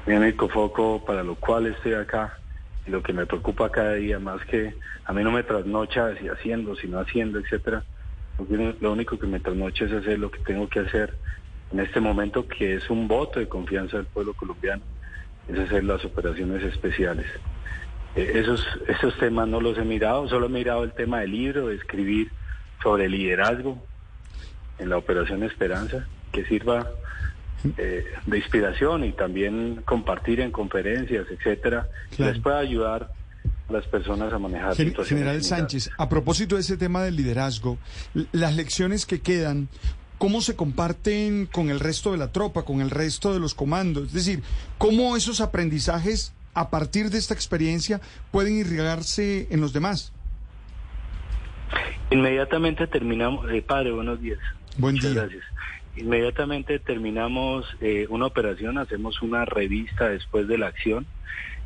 Mi 0.06 0.14
único 0.14 0.49
foco 0.49 1.04
para 1.04 1.23
lo 1.23 1.35
cual 1.35 1.66
estoy 1.66 1.95
acá 1.95 2.38
y 2.87 2.90
lo 2.90 3.02
que 3.02 3.12
me 3.12 3.26
preocupa 3.26 3.71
cada 3.71 3.95
día 3.95 4.18
más 4.18 4.45
que 4.47 4.75
a 5.04 5.12
mí 5.12 5.25
no 5.25 5.33
me 5.33 5.42
trasnocha 5.42 6.16
si 6.16 6.28
haciendo, 6.28 6.76
si 6.76 6.87
no 6.87 7.00
haciendo, 7.00 7.38
etcétera. 7.38 7.85
Lo 8.80 8.92
único 8.92 9.18
que 9.18 9.26
me 9.26 9.40
trasnocha 9.40 9.87
es 9.87 9.92
hacer 9.92 10.18
lo 10.18 10.30
que 10.30 10.38
tengo 10.40 10.68
que 10.68 10.80
hacer 10.80 11.14
en 11.73 11.80
este 11.80 12.00
momento 12.00 12.47
que 12.47 12.75
es 12.75 12.88
un 12.90 13.09
voto 13.09 13.40
de 13.40 13.49
confianza 13.49 13.97
del 13.97 14.06
pueblo 14.06 14.35
colombiano, 14.35 14.83
es 15.49 15.59
hacer 15.59 15.85
las 15.85 16.04
operaciones 16.04 16.62
especiales. 16.62 17.26
Eh, 18.14 18.33
esos, 18.35 18.64
esos 18.87 19.16
temas 19.18 19.49
no 19.49 19.61
los 19.61 19.76
he 19.78 19.85
mirado, 19.85 20.28
solo 20.28 20.47
he 20.47 20.50
mirado 20.50 20.85
el 20.85 20.92
tema 20.92 21.21
del 21.21 21.33
libro, 21.33 21.68
de 21.68 21.76
escribir 21.76 22.30
sobre 22.83 23.09
liderazgo 23.09 23.83
en 24.78 24.90
la 24.90 24.99
Operación 24.99 25.42
Esperanza, 25.42 26.06
que 26.33 26.45
sirva 26.47 26.90
eh, 27.78 28.04
de 28.26 28.38
inspiración 28.38 29.04
y 29.04 29.12
también 29.12 29.83
compartir 29.85 30.40
en 30.40 30.50
conferencias, 30.52 31.26
etcétera, 31.30 31.88
Claro. 32.16 32.33
les 32.33 32.42
pueda 32.42 32.59
ayudar 32.59 33.11
a 33.68 33.73
las 33.73 33.87
personas 33.87 34.33
a 34.33 34.38
manejar 34.38 34.75
Gen- 34.76 34.88
situaciones 34.88 35.09
General 35.09 35.42
similares. 35.42 35.47
Sánchez, 35.49 35.90
a 35.99 36.09
propósito 36.09 36.54
de 36.56 36.61
ese 36.61 36.76
tema 36.76 37.02
del 37.02 37.16
liderazgo, 37.16 37.78
las 38.33 38.54
lecciones 38.54 39.06
que 39.06 39.21
quedan, 39.21 39.68
¿cómo 40.18 40.40
se 40.40 40.54
comparten 40.54 41.47
con 41.47 41.71
el 41.71 41.80
resto 41.80 42.12
de 42.12 42.18
la 42.18 42.30
tropa, 42.33 42.64
con 42.64 42.80
el 42.80 42.90
resto 42.90 43.33
de 43.33 43.40
los 43.40 43.54
comandos? 43.54 44.09
Es 44.09 44.12
decir, 44.12 44.42
¿cómo 44.78 45.16
esos 45.16 45.40
aprendizajes 45.40 46.33
a 46.54 46.71
partir 46.71 47.11
de 47.11 47.18
esta 47.18 47.35
experiencia 47.35 48.00
pueden 48.30 48.56
irrigarse 48.56 49.49
en 49.50 49.61
los 49.61 49.73
demás? 49.73 50.12
Inmediatamente 52.11 52.87
terminamos, 52.87 53.50
eh, 53.50 53.62
padre, 53.62 53.90
buenos 53.90 54.21
días. 54.21 54.38
Buen 54.78 54.95
Muchas 54.95 55.12
día. 55.12 55.23
gracias. 55.23 55.42
Inmediatamente 55.96 56.78
terminamos 56.78 57.66
eh, 57.80 58.06
una 58.10 58.26
operación, 58.26 58.76
hacemos 58.76 59.22
una 59.22 59.46
revista 59.46 60.10
después 60.10 60.46
de 60.46 60.58
la 60.58 60.66
acción, 60.66 61.06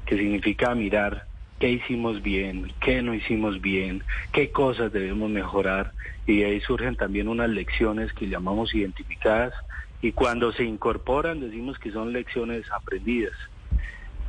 que 0.07 0.17
significa 0.17 0.75
mirar 0.75 1.27
qué 1.59 1.71
hicimos 1.71 2.23
bien, 2.23 2.73
qué 2.81 3.03
no 3.03 3.13
hicimos 3.13 3.61
bien, 3.61 4.05
qué 4.33 4.51
cosas 4.51 4.93
debemos 4.93 5.31
mejorar, 5.31 5.93
y 6.27 6.39
de 6.39 6.47
ahí 6.47 6.61
surgen 6.61 6.97
también 6.97 7.29
unas 7.29 7.51
lecciones 7.51 8.13
que 8.13 8.29
llamamos 8.29 8.73
identificadas, 8.73 9.53
y 10.01 10.13
cuando 10.13 10.53
se 10.53 10.65
incorporan 10.65 11.41
decimos 11.41 11.79
que 11.79 11.91
son 11.91 12.13
lecciones 12.13 12.65
aprendidas. 12.71 13.35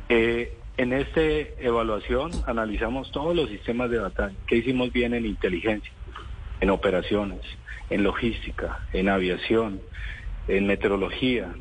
Eh, 0.08 0.52
en 0.78 0.92
esta 0.92 1.20
evaluación 1.20 2.32
analizamos 2.46 3.12
todos 3.12 3.36
los 3.36 3.48
sistemas 3.48 3.88
de 3.88 3.98
batalla, 3.98 4.34
qué 4.48 4.56
hicimos 4.56 4.92
bien 4.92 5.14
en 5.14 5.26
inteligencia, 5.26 5.92
en 6.60 6.70
operaciones, 6.70 7.40
en 7.90 8.02
logística, 8.02 8.80
en 8.92 9.08
aviación, 9.08 9.80
en 10.48 10.66
meteorología, 10.66 11.54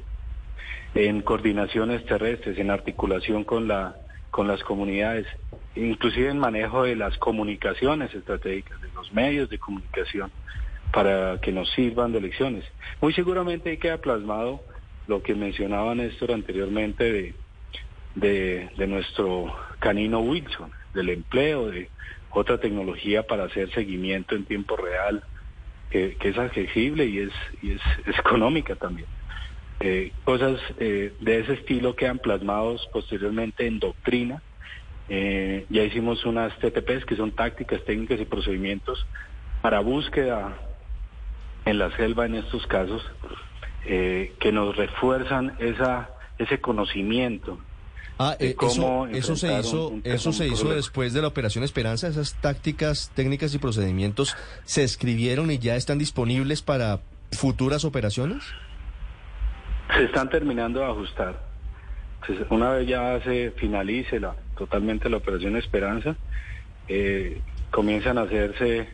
en 0.95 1.21
coordinaciones 1.21 2.05
terrestres, 2.05 2.57
en 2.57 2.71
articulación 2.71 3.43
con 3.43 3.67
la 3.67 3.95
con 4.31 4.47
las 4.47 4.63
comunidades, 4.63 5.27
inclusive 5.75 6.29
en 6.29 6.39
manejo 6.39 6.83
de 6.83 6.95
las 6.95 7.17
comunicaciones 7.17 8.15
estratégicas, 8.15 8.81
de 8.81 8.87
los 8.95 9.11
medios 9.13 9.49
de 9.49 9.59
comunicación, 9.59 10.31
para 10.93 11.39
que 11.41 11.51
nos 11.51 11.69
sirvan 11.71 12.13
de 12.13 12.21
lecciones. 12.21 12.63
Muy 13.01 13.13
seguramente 13.13 13.77
queda 13.77 13.97
plasmado 13.97 14.63
lo 15.07 15.21
que 15.21 15.35
mencionaba 15.35 15.93
Néstor 15.95 16.31
anteriormente 16.31 17.11
de, 17.11 17.35
de, 18.15 18.69
de 18.77 18.87
nuestro 18.87 19.53
canino 19.79 20.19
Wilson, 20.21 20.71
del 20.93 21.09
empleo 21.09 21.69
de 21.69 21.89
otra 22.29 22.57
tecnología 22.57 23.23
para 23.23 23.45
hacer 23.45 23.69
seguimiento 23.73 24.35
en 24.35 24.45
tiempo 24.45 24.77
real, 24.77 25.23
que, 25.91 26.17
es 26.19 26.37
accesible 26.37 27.05
y 27.05 27.19
es, 27.19 27.31
y 27.61 27.71
es, 28.05 28.17
económica 28.17 28.75
también. 28.75 29.07
Eh, 29.79 30.11
cosas 30.23 30.59
eh, 30.79 31.13
de 31.19 31.39
ese 31.39 31.53
estilo 31.53 31.95
quedan 31.95 32.19
plasmados 32.19 32.87
posteriormente 32.93 33.65
en 33.65 33.79
doctrina. 33.79 34.41
Eh, 35.09 35.65
ya 35.69 35.83
hicimos 35.83 36.25
unas 36.25 36.57
TTPs 36.59 37.05
que 37.05 37.15
son 37.15 37.31
tácticas, 37.31 37.83
técnicas 37.83 38.19
y 38.19 38.25
procedimientos 38.25 39.05
para 39.61 39.79
búsqueda 39.79 40.57
en 41.65 41.77
la 41.77 41.95
selva 41.97 42.25
en 42.25 42.35
estos 42.35 42.65
casos, 42.67 43.03
que 43.83 44.51
nos 44.51 44.75
refuerzan 44.75 45.55
esa, 45.59 46.09
ese 46.37 46.59
conocimiento. 46.59 47.59
Ah, 48.23 48.35
eh, 48.39 48.55
eso, 48.61 49.07
eso 49.07 49.35
se 49.35 49.59
hizo, 49.59 49.87
un- 49.87 49.93
un 49.95 50.01
tema, 50.03 50.15
eso 50.15 50.31
se 50.31 50.47
hizo 50.47 50.69
después 50.73 51.13
de 51.13 51.21
la 51.21 51.27
Operación 51.29 51.63
Esperanza. 51.63 52.07
Esas 52.07 52.35
tácticas, 52.41 53.11
técnicas 53.15 53.53
y 53.55 53.57
procedimientos 53.57 54.35
se 54.65 54.83
escribieron 54.83 55.49
y 55.49 55.57
ya 55.57 55.75
están 55.75 55.97
disponibles 55.97 56.61
para 56.61 56.99
futuras 57.31 57.83
operaciones. 57.85 58.43
Se 59.95 60.03
están 60.03 60.29
terminando 60.29 60.79
de 60.81 60.85
ajustar. 60.85 61.41
Una 62.49 62.69
vez 62.71 62.87
ya 62.87 63.19
se 63.23 63.51
finalice 63.57 64.19
la, 64.19 64.35
totalmente 64.57 65.09
la 65.09 65.17
operación 65.17 65.55
Esperanza, 65.57 66.15
eh, 66.87 67.41
comienzan 67.71 68.17
a 68.17 68.23
hacerse 68.23 68.87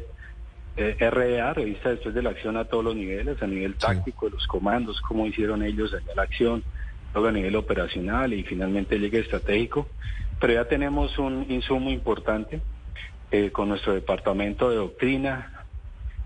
eh, 0.78 1.10
REA, 1.12 1.54
revista 1.54 1.90
después 1.90 2.16
de 2.16 2.22
la 2.22 2.30
acción 2.30 2.56
a 2.56 2.66
todos 2.66 2.84
los 2.86 2.96
niveles, 2.96 3.42
a 3.42 3.48
nivel 3.48 3.76
táctico, 3.76 4.28
de 4.28 4.34
los 4.34 4.48
comandos, 4.48 5.02
cómo 5.02 5.26
hicieron 5.26 5.64
ellos 5.64 5.92
allá 5.94 6.14
la 6.16 6.22
acción, 6.22 6.64
a 7.26 7.32
nivel 7.32 7.56
operacional 7.56 8.34
y 8.34 8.44
finalmente 8.44 9.00
llegue 9.00 9.20
estratégico. 9.20 9.88
Pero 10.40 10.54
ya 10.54 10.66
tenemos 10.66 11.18
un 11.18 11.46
insumo 11.50 11.90
importante 11.90 12.62
eh, 13.32 13.52
con 13.52 13.70
nuestro 13.70 13.94
departamento 13.94 14.70
de 14.70 14.76
doctrina 14.78 15.66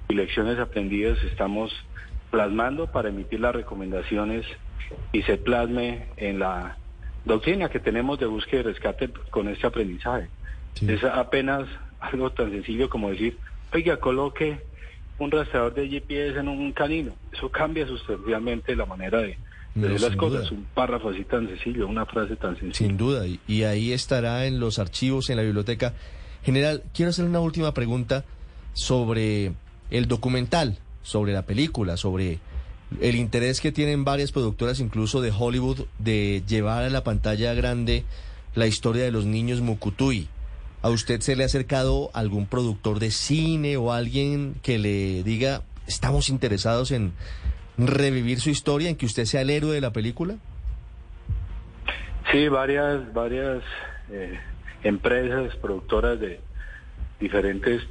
y 0.09 0.13
lecciones 0.13 0.59
aprendidas 0.59 1.17
estamos 1.23 1.71
plasmando 2.29 2.87
para 2.87 3.09
emitir 3.09 3.39
las 3.39 3.55
recomendaciones 3.55 4.45
y 5.13 5.21
se 5.23 5.37
plasme 5.37 6.07
en 6.17 6.39
la 6.39 6.77
doctrina 7.25 7.69
que 7.69 7.79
tenemos 7.79 8.19
de 8.19 8.25
búsqueda 8.25 8.61
y 8.61 8.63
rescate 8.63 9.09
con 9.29 9.47
este 9.47 9.67
aprendizaje. 9.67 10.27
Es 10.81 11.03
apenas 11.03 11.67
algo 11.99 12.31
tan 12.31 12.51
sencillo 12.51 12.89
como 12.89 13.09
decir, 13.09 13.37
oiga, 13.73 13.97
coloque 13.97 14.59
un 15.19 15.31
rastreador 15.31 15.73
de 15.73 15.87
GPS 15.87 16.39
en 16.39 16.47
un 16.47 16.71
canino. 16.71 17.13
Eso 17.31 17.49
cambia 17.49 17.85
sustancialmente 17.85 18.75
la 18.75 18.85
manera 18.85 19.19
de 19.19 19.37
No, 19.75 19.83
ver 19.87 20.01
las 20.01 20.09
sin 20.09 20.17
cosas. 20.17 20.49
duda. 20.49 20.59
Un 20.59 20.65
párrafo 20.73 21.09
así 21.09 21.23
tan 21.23 21.47
sencillo, 21.47 21.87
una 21.87 22.05
frase 22.05 22.35
tan 22.35 22.55
sencilla. 22.59 22.75
Sin 22.75 22.97
duda, 22.97 23.25
y, 23.27 23.39
y 23.47 23.63
ahí 23.63 23.91
estará 23.93 24.45
en 24.45 24.59
los 24.59 24.79
archivos, 24.79 25.29
en 25.29 25.37
la 25.37 25.43
biblioteca. 25.43 25.93
General, 26.43 26.83
quiero 26.93 27.11
hacer 27.11 27.25
una 27.25 27.39
última 27.39 27.73
pregunta 27.73 28.25
sobre 28.73 29.53
el 29.89 30.07
documental, 30.07 30.77
sobre 31.03 31.33
la 31.33 31.45
película, 31.45 31.97
sobre 31.97 32.39
el 32.99 33.15
interés 33.15 33.61
que 33.61 33.71
tienen 33.71 34.03
varias 34.03 34.31
productoras, 34.31 34.79
incluso 34.79 35.21
de 35.21 35.31
Hollywood, 35.37 35.85
de 35.99 36.43
llevar 36.47 36.83
a 36.83 36.89
la 36.89 37.03
pantalla 37.03 37.53
grande 37.53 38.03
la 38.55 38.67
historia 38.67 39.03
de 39.03 39.11
los 39.11 39.25
niños 39.25 39.61
Mukutui. 39.61 40.27
¿A 40.81 40.89
usted 40.89 41.21
se 41.21 41.35
le 41.35 41.43
ha 41.43 41.45
acercado 41.45 42.09
algún 42.13 42.47
productor 42.47 42.99
de 42.99 43.11
cine 43.11 43.77
o 43.77 43.93
alguien 43.93 44.55
que 44.63 44.79
le 44.79 45.23
diga, 45.23 45.61
estamos 45.87 46.29
interesados 46.29 46.91
en 46.91 47.13
revivir 47.87 48.39
su 48.39 48.49
historia, 48.49 48.89
en 48.89 48.95
que 48.95 49.05
usted 49.05 49.25
sea 49.25 49.41
el 49.41 49.49
héroe 49.49 49.73
de 49.73 49.81
la 49.81 49.91
película? 49.91 50.35
Sí, 52.31 52.47
varias, 52.47 53.13
varias 53.13 53.61
eh, 54.11 54.39
empresas 54.83 55.55
productoras 55.57 56.19
de 56.19 56.39
diferentes, 57.19 57.81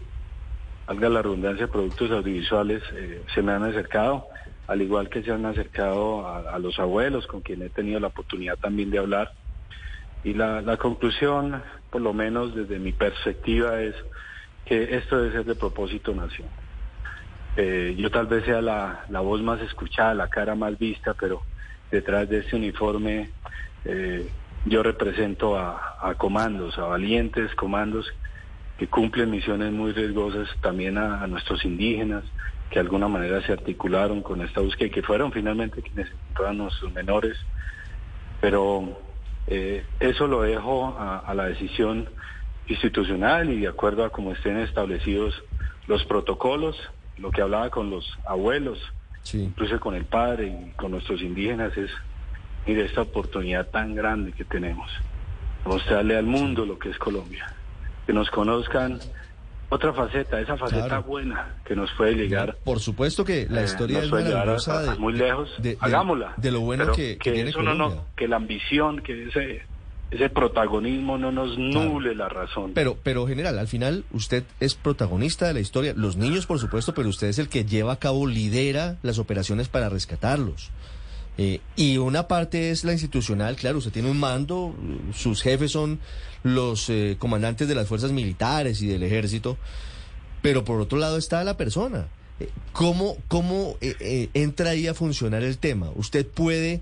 valga 0.87 1.09
la 1.09 1.23
redundancia, 1.23 1.69
productos 1.69 2.11
audiovisuales 2.11 2.83
eh, 2.95 3.23
se 3.35 3.43
me 3.43 3.53
han 3.53 3.65
acercado, 3.65 4.27
al 4.67 4.83
igual 4.83 5.09
que 5.09 5.23
se 5.23 5.33
han 5.33 5.45
acercado 5.47 6.27
a, 6.27 6.59
los 6.59 6.79
abuelos 6.79 7.27
con 7.27 7.41
quien 7.41 7.63
he 7.63 7.69
tenido 7.69 8.01
la 8.01 8.07
oportunidad 8.07 8.57
también 8.57 8.91
de 8.91 8.99
hablar. 8.99 9.33
Y 10.23 10.35
la, 10.35 10.61
la 10.63 10.77
conclusión, 10.77 11.63
por 11.91 12.01
lo 12.01 12.13
menos 12.13 12.55
desde 12.55 12.79
mi 12.79 12.93
perspectiva, 12.93 13.81
es 13.83 13.95
que 14.65 14.97
esto 14.97 15.19
debe 15.19 15.33
ser 15.33 15.45
de 15.45 15.55
propósito 15.55 16.15
nacional. 16.15 16.53
Eh, 17.57 17.95
yo 17.99 18.11
tal 18.11 18.27
vez 18.27 18.45
sea 18.45 18.61
la, 18.61 19.05
la 19.09 19.21
voz 19.21 19.43
más 19.43 19.61
escuchada, 19.61 20.15
la 20.15 20.29
cara 20.29 20.55
más 20.55 20.79
vista, 20.79 21.15
pero 21.15 21.43
detrás 21.91 22.29
de 22.29 22.39
este 22.39 22.57
uniforme 22.57 23.31
eh, 23.85 24.29
yo 24.67 24.83
represento 24.83 25.57
a, 25.59 26.15
comandos, 26.19 26.79
a 26.79 26.85
valientes 26.85 27.55
comandos 27.55 28.07
que 28.79 28.87
cumplen 28.89 29.31
misiones 29.31 29.73
muy 29.73 29.93
riesgosas 29.93 30.49
también 30.61 30.99
a, 30.99 31.27
nuestros 31.27 31.65
indígenas, 31.65 32.25
que 32.69 32.75
de 32.77 32.81
alguna 32.81 33.09
manera 33.09 33.43
se 33.43 33.53
articularon 33.53 34.23
con 34.23 34.43
esta 34.43 34.61
búsqueda 34.61 34.89
y 34.89 34.91
que 34.91 35.03
fueron 35.03 35.33
finalmente 35.33 35.83
quienes 35.83 36.11
encontraron 36.11 36.61
a 36.61 36.65
nuestros 36.65 36.93
menores. 36.93 37.37
Pero 38.41 38.99
eh, 39.47 39.85
eso 39.99 40.27
lo 40.27 40.43
dejo 40.43 40.97
a 40.99 41.35
la 41.35 41.47
decisión 41.47 42.09
institucional 42.69 43.51
y 43.51 43.61
de 43.61 43.69
acuerdo 43.69 44.05
a 44.05 44.11
cómo 44.11 44.33
estén 44.33 44.59
establecidos 44.59 45.35
los 45.87 46.05
protocolos, 46.05 46.77
lo 47.21 47.31
que 47.31 47.43
hablaba 47.43 47.71
con 47.71 47.91
los 47.91 48.05
abuelos, 48.27 48.79
incluso 49.33 49.79
con 49.79 49.95
el 49.95 50.05
padre 50.07 50.47
y 50.49 50.71
con 50.77 50.91
nuestros 50.93 51.21
indígenas 51.21 51.77
es, 51.77 51.91
mire, 52.67 52.85
esta 52.87 53.03
oportunidad 53.03 53.69
tan 53.69 53.95
grande 53.95 54.33
que 54.33 54.45
tenemos, 54.45 54.91
mostrarle 55.65 56.17
al 56.17 56.25
mundo 56.27 56.65
lo 56.65 56.79
que 56.79 56.91
es 56.91 56.99
Colombia, 56.99 57.53
que 58.07 58.13
nos 58.13 58.31
conozcan 58.31 58.99
otra 59.69 59.93
faceta, 59.93 60.41
esa 60.41 60.57
faceta 60.57 60.87
Claro. 60.87 61.03
buena 61.05 61.55
que 61.65 61.77
nos 61.77 61.93
puede 61.93 62.15
llegar. 62.15 62.57
Por 62.65 62.81
supuesto 62.81 63.25
que 63.25 63.47
la 63.49 63.61
eh, 63.61 63.65
historia 63.67 63.99
nos 64.01 64.07
es 64.07 64.69
a- 64.69 64.79
a- 64.79 64.83
de- 64.83 64.89
a 64.91 64.95
muy 64.97 65.13
lejos, 65.13 65.51
de- 65.59 65.71
de- 65.71 65.79
hagámosla. 65.81 66.33
De 66.39 66.51
lo 66.51 66.61
bueno 66.61 66.85
pero 66.85 66.97
que, 66.97 67.19
que 67.19 67.31
tiene 67.33 67.51
eso 67.51 67.63
no, 67.63 67.71
Colombia. 67.73 67.97
no, 68.01 68.07
que 68.17 68.27
la 68.27 68.37
ambición, 68.37 69.01
que 69.01 69.29
ese, 69.29 69.63
ese 70.11 70.29
protagonismo 70.29 71.19
no 71.19 71.33
nos 71.33 71.59
nuble 71.59 72.15
la 72.15 72.29
razón. 72.29 72.73
Pero, 72.75 72.97
pero 73.03 73.27
general, 73.27 73.59
al 73.59 73.69
final 73.69 74.05
usted 74.13 74.45
es 74.59 74.75
protagonista 74.75 75.47
de 75.47 75.55
la 75.55 75.61
historia. 75.61 75.95
Los 75.97 76.17
niños, 76.17 76.47
por 76.47 76.59
supuesto, 76.59 76.95
pero 76.95 77.09
usted 77.09 77.29
es 77.29 77.39
el 77.39 77.49
que 77.49 77.65
lleva 77.65 77.93
a 77.93 77.99
cabo, 77.99 78.27
lidera 78.27 78.97
las 79.03 79.19
operaciones 79.19 79.69
para 79.69 79.89
rescatarlos. 79.89 80.71
Eh, 81.39 81.61
y 81.77 81.97
una 81.99 82.29
parte 82.29 82.71
es 82.71 82.85
la 82.85 82.93
institucional, 82.93 83.57
claro, 83.57 83.79
usted 83.79 83.93
tiene 83.93 84.11
un 84.11 84.19
mando, 84.19 84.75
sus 85.15 85.43
jefes 85.43 85.71
son 85.71 86.01
los 86.43 86.91
eh, 86.91 87.17
comandantes 87.19 87.69
de 87.69 87.75
las 87.75 87.87
fuerzas 87.87 88.13
militares 88.13 88.83
y 88.83 88.89
del 88.89 89.03
ejército, 89.05 89.57
pero 90.43 90.65
por 90.65 90.81
otro 90.81 90.99
lado 90.99 91.17
está 91.17 91.43
la 91.45 91.57
persona. 91.57 92.09
Eh, 92.41 92.49
¿Cómo, 92.73 93.17
cómo 93.29 93.77
eh, 93.81 93.95
eh, 94.01 94.29
entra 94.35 94.71
ahí 94.71 94.87
a 94.87 94.95
funcionar 94.95 95.43
el 95.43 95.59
tema? 95.59 95.91
¿Usted 95.95 96.27
puede 96.27 96.81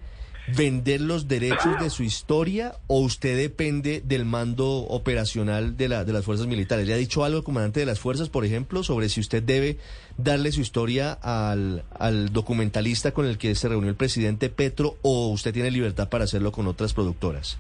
vender 0.57 1.01
los 1.01 1.29
derechos 1.29 1.79
de 1.81 1.91
su 1.91 2.03
historia 2.03 2.75
o 2.87 3.01
usted 3.01 3.37
depende 3.37 4.03
del 4.05 4.25
mando 4.25 4.67
operacional 4.67 5.77
de, 5.77 5.89
la, 5.89 6.05
de 6.05 6.13
las 6.13 6.25
fuerzas 6.25 6.47
militares? 6.47 6.87
¿Le 6.87 6.95
ha 6.95 6.97
dicho 6.97 7.25
algo 7.25 7.39
el 7.39 7.45
comandante 7.45 7.81
de 7.81 7.87
las 7.87 8.01
fuerzas, 8.01 8.29
por 8.29 8.45
ejemplo, 8.45 8.83
sobre 8.83 9.09
si 9.09 9.21
usted 9.21 9.43
debe 9.43 9.79
darle 10.17 10.53
su 10.53 10.61
historia 10.61 11.13
al, 11.13 11.85
al 11.99 12.33
documentalista 12.33 13.13
con 13.13 13.27
el 13.27 13.39
que 13.39 13.55
se 13.55 13.69
reunió 13.69 13.91
el 13.91 13.97
presidente 13.97 14.49
Petro 14.49 14.97
o 15.03 15.29
usted 15.29 15.53
tiene 15.53 15.71
libertad 15.71 16.09
para 16.09 16.25
hacerlo 16.25 16.53
con 16.53 16.67
otras 16.67 16.95
productoras? 16.95 17.59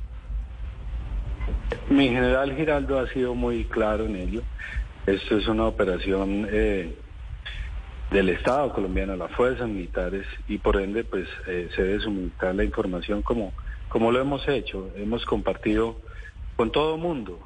Mi 1.91 2.09
general 2.09 2.55
Giraldo 2.55 2.99
ha 2.99 3.09
sido 3.13 3.35
muy 3.35 3.65
claro 3.65 4.07
en 4.07 4.17
ello. 4.17 4.43
Esto 5.07 5.39
es 5.39 5.49
una 5.49 5.67
operación 5.67 6.47
eh, 6.51 6.95
del 8.11 8.31
Estado 8.31 8.73
colombiano, 8.73 9.17
las 9.17 9.31
fuerzas 9.33 9.69
militares, 9.69 10.27
y 10.49 10.59
por 10.59 10.81
ende 10.81 11.05
pues 11.05 11.29
eh, 11.47 11.69
se 11.75 11.83
debe 11.83 12.01
suministrar 12.01 12.55
la 12.55 12.65
información 12.65 13.23
como, 13.23 13.53
como 13.89 14.11
lo 14.11 14.21
hemos 14.21 14.49
hecho. 14.49 14.91
Hemos 14.97 15.25
compartido 15.27 15.97
con 16.57 16.73
todo 16.73 16.97
mundo, 16.97 17.39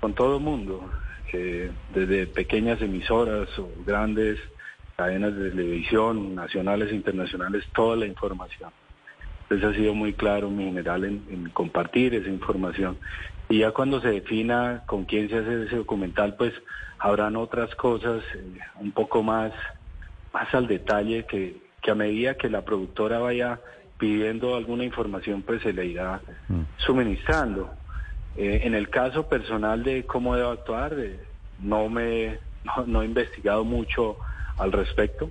con 0.00 0.14
todo 0.14 0.40
mundo, 0.40 0.90
eh, 1.32 1.70
desde 1.94 2.26
pequeñas 2.26 2.80
emisoras 2.80 3.48
o 3.58 3.70
grandes 3.84 4.38
cadenas 4.96 5.36
de 5.36 5.50
televisión, 5.50 6.34
nacionales 6.34 6.90
e 6.90 6.94
internacionales, 6.94 7.64
toda 7.74 7.96
la 7.96 8.06
información. 8.06 8.70
Entonces 9.42 9.68
ha 9.68 9.74
sido 9.74 9.94
muy 9.94 10.14
claro 10.14 10.50
mi 10.50 10.64
general 10.64 11.04
en, 11.04 11.24
en 11.30 11.50
compartir 11.50 12.14
esa 12.14 12.28
información. 12.28 12.98
Y 13.48 13.58
ya 13.58 13.70
cuando 13.72 14.00
se 14.00 14.08
defina 14.08 14.82
con 14.86 15.04
quién 15.04 15.28
se 15.28 15.38
hace 15.38 15.64
ese 15.64 15.76
documental, 15.76 16.34
pues 16.36 16.52
habrán 16.98 17.36
otras 17.36 17.74
cosas 17.74 18.22
eh, 18.34 18.58
un 18.80 18.92
poco 18.92 19.22
más, 19.22 19.52
más 20.32 20.52
al 20.54 20.66
detalle 20.66 21.24
que, 21.24 21.56
que 21.80 21.90
a 21.90 21.94
medida 21.94 22.34
que 22.34 22.50
la 22.50 22.62
productora 22.62 23.18
vaya 23.18 23.60
pidiendo 23.98 24.56
alguna 24.56 24.84
información, 24.84 25.42
pues 25.42 25.62
se 25.62 25.72
le 25.72 25.86
irá 25.86 26.20
suministrando. 26.78 27.70
Eh, 28.36 28.60
en 28.62 28.74
el 28.74 28.88
caso 28.88 29.28
personal 29.28 29.82
de 29.82 30.04
cómo 30.04 30.36
debo 30.36 30.50
actuar, 30.50 30.94
eh, 30.96 31.18
no 31.60 31.88
me 31.88 32.38
no, 32.64 32.86
no 32.86 33.02
he 33.02 33.06
investigado 33.06 33.64
mucho 33.64 34.18
al 34.56 34.72
respecto. 34.72 35.30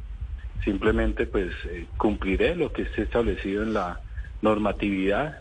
Simplemente 0.63 1.25
pues 1.25 1.53
eh, 1.69 1.87
cumpliré 1.95 2.55
lo 2.55 2.73
que 2.73 2.81
esté 2.83 3.03
establecido 3.03 3.63
en 3.63 3.73
la 3.73 4.01
normatividad. 4.41 5.39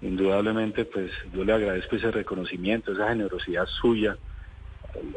Indudablemente 0.00 0.84
pues 0.84 1.10
yo 1.34 1.44
le 1.44 1.52
agradezco 1.52 1.96
ese 1.96 2.10
reconocimiento, 2.10 2.92
esa 2.92 3.08
generosidad 3.08 3.66
suya 3.66 4.16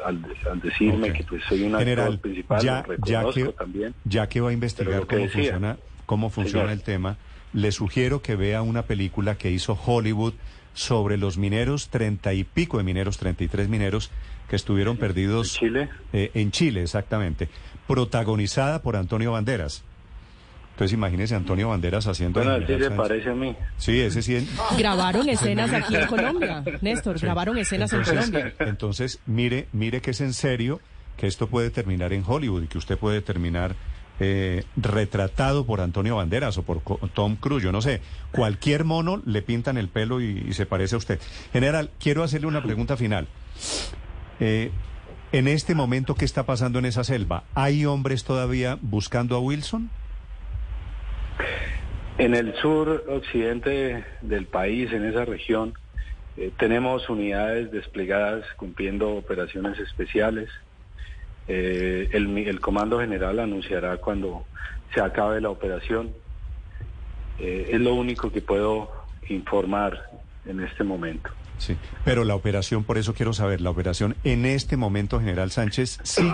al, 0.05 0.25
al 0.49 0.59
decirme 0.59 1.13
que 1.13 1.23
pues 1.23 1.43
soy 1.47 1.63
un 1.63 1.77
General, 1.77 2.07
actor 2.07 2.19
principal, 2.21 2.61
ya, 2.61 2.85
ya 3.05 3.29
que, 3.31 3.45
también. 3.53 3.93
ya 4.05 4.27
que 4.27 4.41
va 4.41 4.49
a 4.49 4.53
investigar 4.53 5.05
cómo 5.05 5.21
decía, 5.21 5.31
funciona, 5.33 5.77
cómo 6.05 6.29
funciona 6.29 6.65
señor. 6.65 6.77
el 6.77 6.83
tema, 6.83 7.17
le 7.53 7.71
sugiero 7.71 8.21
que 8.21 8.35
vea 8.35 8.61
una 8.61 8.83
película 8.83 9.35
que 9.35 9.51
hizo 9.51 9.73
Hollywood 9.85 10.33
sobre 10.73 11.17
los 11.17 11.37
mineros, 11.37 11.89
treinta 11.89 12.33
y 12.33 12.43
pico 12.43 12.77
de 12.77 12.83
mineros, 12.83 13.17
treinta 13.17 13.43
y 13.43 13.47
tres 13.47 13.69
mineros 13.69 14.09
que 14.49 14.55
estuvieron 14.55 14.97
perdidos. 14.97 15.55
¿En 15.55 15.59
Chile? 15.59 15.89
Eh, 16.13 16.31
en 16.33 16.51
Chile, 16.51 16.81
exactamente. 16.81 17.49
Protagonizada 17.87 18.81
por 18.81 18.95
Antonio 18.95 19.33
Banderas. 19.33 19.83
Entonces 20.81 20.97
imagínese 20.97 21.35
Antonio 21.35 21.69
Banderas 21.69 22.07
haciendo... 22.07 22.41
Bueno, 22.43 22.55
así 22.65 22.83
se 22.83 22.89
parece 22.89 23.29
a 23.29 23.35
mí. 23.35 23.55
Sí, 23.77 23.99
ese 23.99 24.23
sí. 24.23 24.49
Grabaron 24.79 25.29
escenas 25.29 25.71
aquí 25.71 25.95
en 25.95 26.07
Colombia, 26.07 26.63
Néstor, 26.81 27.19
Sí. 27.19 27.25
grabaron 27.27 27.59
escenas 27.59 27.93
en 27.93 27.99
Entonces- 27.99 28.25
Colombia. 28.31 28.53
Entonces, 28.61 29.19
mire, 29.27 29.67
mire 29.73 30.01
que 30.01 30.09
es 30.09 30.21
en 30.21 30.33
serio 30.33 30.79
que 31.17 31.27
esto 31.27 31.45
puede 31.45 31.69
terminar 31.69 32.13
en 32.13 32.23
Hollywood 32.25 32.63
y 32.63 32.67
que 32.67 32.79
usted 32.79 32.97
puede 32.97 33.21
terminar 33.21 33.75
eh, 34.19 34.63
retratado 34.75 35.67
por 35.67 35.81
Antonio 35.81 36.15
Banderas 36.15 36.57
o 36.57 36.63
por 36.63 36.81
Tom 37.13 37.35
Cruise, 37.35 37.61
yo 37.63 37.71
no 37.71 37.83
sé. 37.83 38.01
Cualquier 38.31 38.83
mono 38.83 39.21
le 39.23 39.43
pintan 39.43 39.77
el 39.77 39.87
pelo 39.87 40.19
y, 40.19 40.45
y 40.49 40.53
se 40.55 40.65
parece 40.65 40.95
a 40.95 40.97
usted. 40.97 41.19
General, 41.53 41.91
quiero 41.99 42.23
hacerle 42.23 42.47
una 42.47 42.63
pregunta 42.63 42.97
final. 42.97 43.27
Eh, 44.39 44.71
en 45.31 45.47
este 45.47 45.75
momento, 45.75 46.15
¿qué 46.15 46.25
está 46.25 46.43
pasando 46.47 46.79
en 46.79 46.85
esa 46.85 47.03
selva? 47.03 47.43
¿Hay 47.53 47.85
hombres 47.85 48.23
todavía 48.23 48.79
buscando 48.81 49.35
a 49.35 49.39
Wilson? 49.39 49.91
En 52.17 52.35
el 52.35 52.53
sur 52.55 53.05
occidente 53.07 54.03
del 54.21 54.45
país, 54.45 54.91
en 54.91 55.05
esa 55.05 55.25
región, 55.25 55.73
eh, 56.37 56.51
tenemos 56.57 57.09
unidades 57.09 57.71
desplegadas 57.71 58.45
cumpliendo 58.57 59.15
operaciones 59.15 59.79
especiales. 59.79 60.49
Eh, 61.47 62.09
el, 62.13 62.59
Comando 62.59 62.99
General 62.99 63.39
anunciará 63.39 63.97
cuando 63.97 64.45
se 64.93 65.01
acabe 65.01 65.41
la 65.41 65.49
operación. 65.49 66.11
Eh, 67.39 67.69
es 67.71 67.81
lo 67.81 67.95
único 67.95 68.31
que 68.31 68.41
puedo 68.41 68.91
informar 69.29 70.09
en 70.45 70.61
este 70.61 70.83
momento. 70.83 71.29
Sí. 71.57 71.77
Pero 72.05 72.23
la 72.23 72.35
operación, 72.35 72.83
por 72.83 72.97
eso 72.97 73.13
quiero 73.13 73.33
saber, 73.33 73.61
la 73.61 73.69
operación 73.69 74.15
en 74.23 74.45
este 74.45 74.77
momento, 74.77 75.19
General 75.19 75.51
Sánchez, 75.51 75.99
¿sigue? 76.03 76.31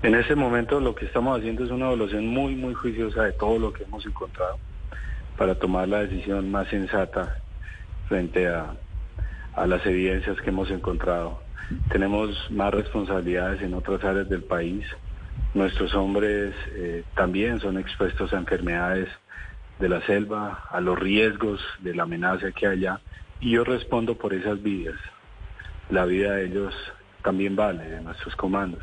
En 0.00 0.14
ese 0.14 0.36
momento 0.36 0.78
lo 0.78 0.94
que 0.94 1.06
estamos 1.06 1.36
haciendo 1.36 1.64
es 1.64 1.72
una 1.72 1.86
evaluación 1.86 2.28
muy, 2.28 2.54
muy 2.54 2.72
juiciosa 2.72 3.24
de 3.24 3.32
todo 3.32 3.58
lo 3.58 3.72
que 3.72 3.82
hemos 3.82 4.06
encontrado 4.06 4.56
para 5.36 5.56
tomar 5.56 5.88
la 5.88 6.02
decisión 6.02 6.52
más 6.52 6.68
sensata 6.68 7.36
frente 8.06 8.46
a, 8.46 8.74
a 9.56 9.66
las 9.66 9.84
evidencias 9.86 10.40
que 10.40 10.50
hemos 10.50 10.70
encontrado. 10.70 11.42
Tenemos 11.90 12.30
más 12.50 12.72
responsabilidades 12.72 13.60
en 13.60 13.74
otras 13.74 14.04
áreas 14.04 14.28
del 14.28 14.44
país. 14.44 14.86
Nuestros 15.52 15.92
hombres 15.96 16.54
eh, 16.74 17.02
también 17.16 17.58
son 17.58 17.76
expuestos 17.76 18.32
a 18.32 18.38
enfermedades 18.38 19.08
de 19.80 19.88
la 19.88 20.00
selva, 20.02 20.62
a 20.70 20.80
los 20.80 20.96
riesgos 20.96 21.60
de 21.80 21.94
la 21.96 22.04
amenaza 22.04 22.52
que 22.52 22.68
hay 22.68 22.78
allá, 22.78 23.00
y 23.40 23.50
yo 23.50 23.64
respondo 23.64 24.16
por 24.16 24.32
esas 24.32 24.62
vidas. 24.62 24.96
La 25.90 26.04
vida 26.04 26.34
de 26.34 26.46
ellos 26.46 26.74
también 27.22 27.56
vale, 27.56 27.82
de 27.82 28.00
nuestros 28.00 28.36
comandos. 28.36 28.82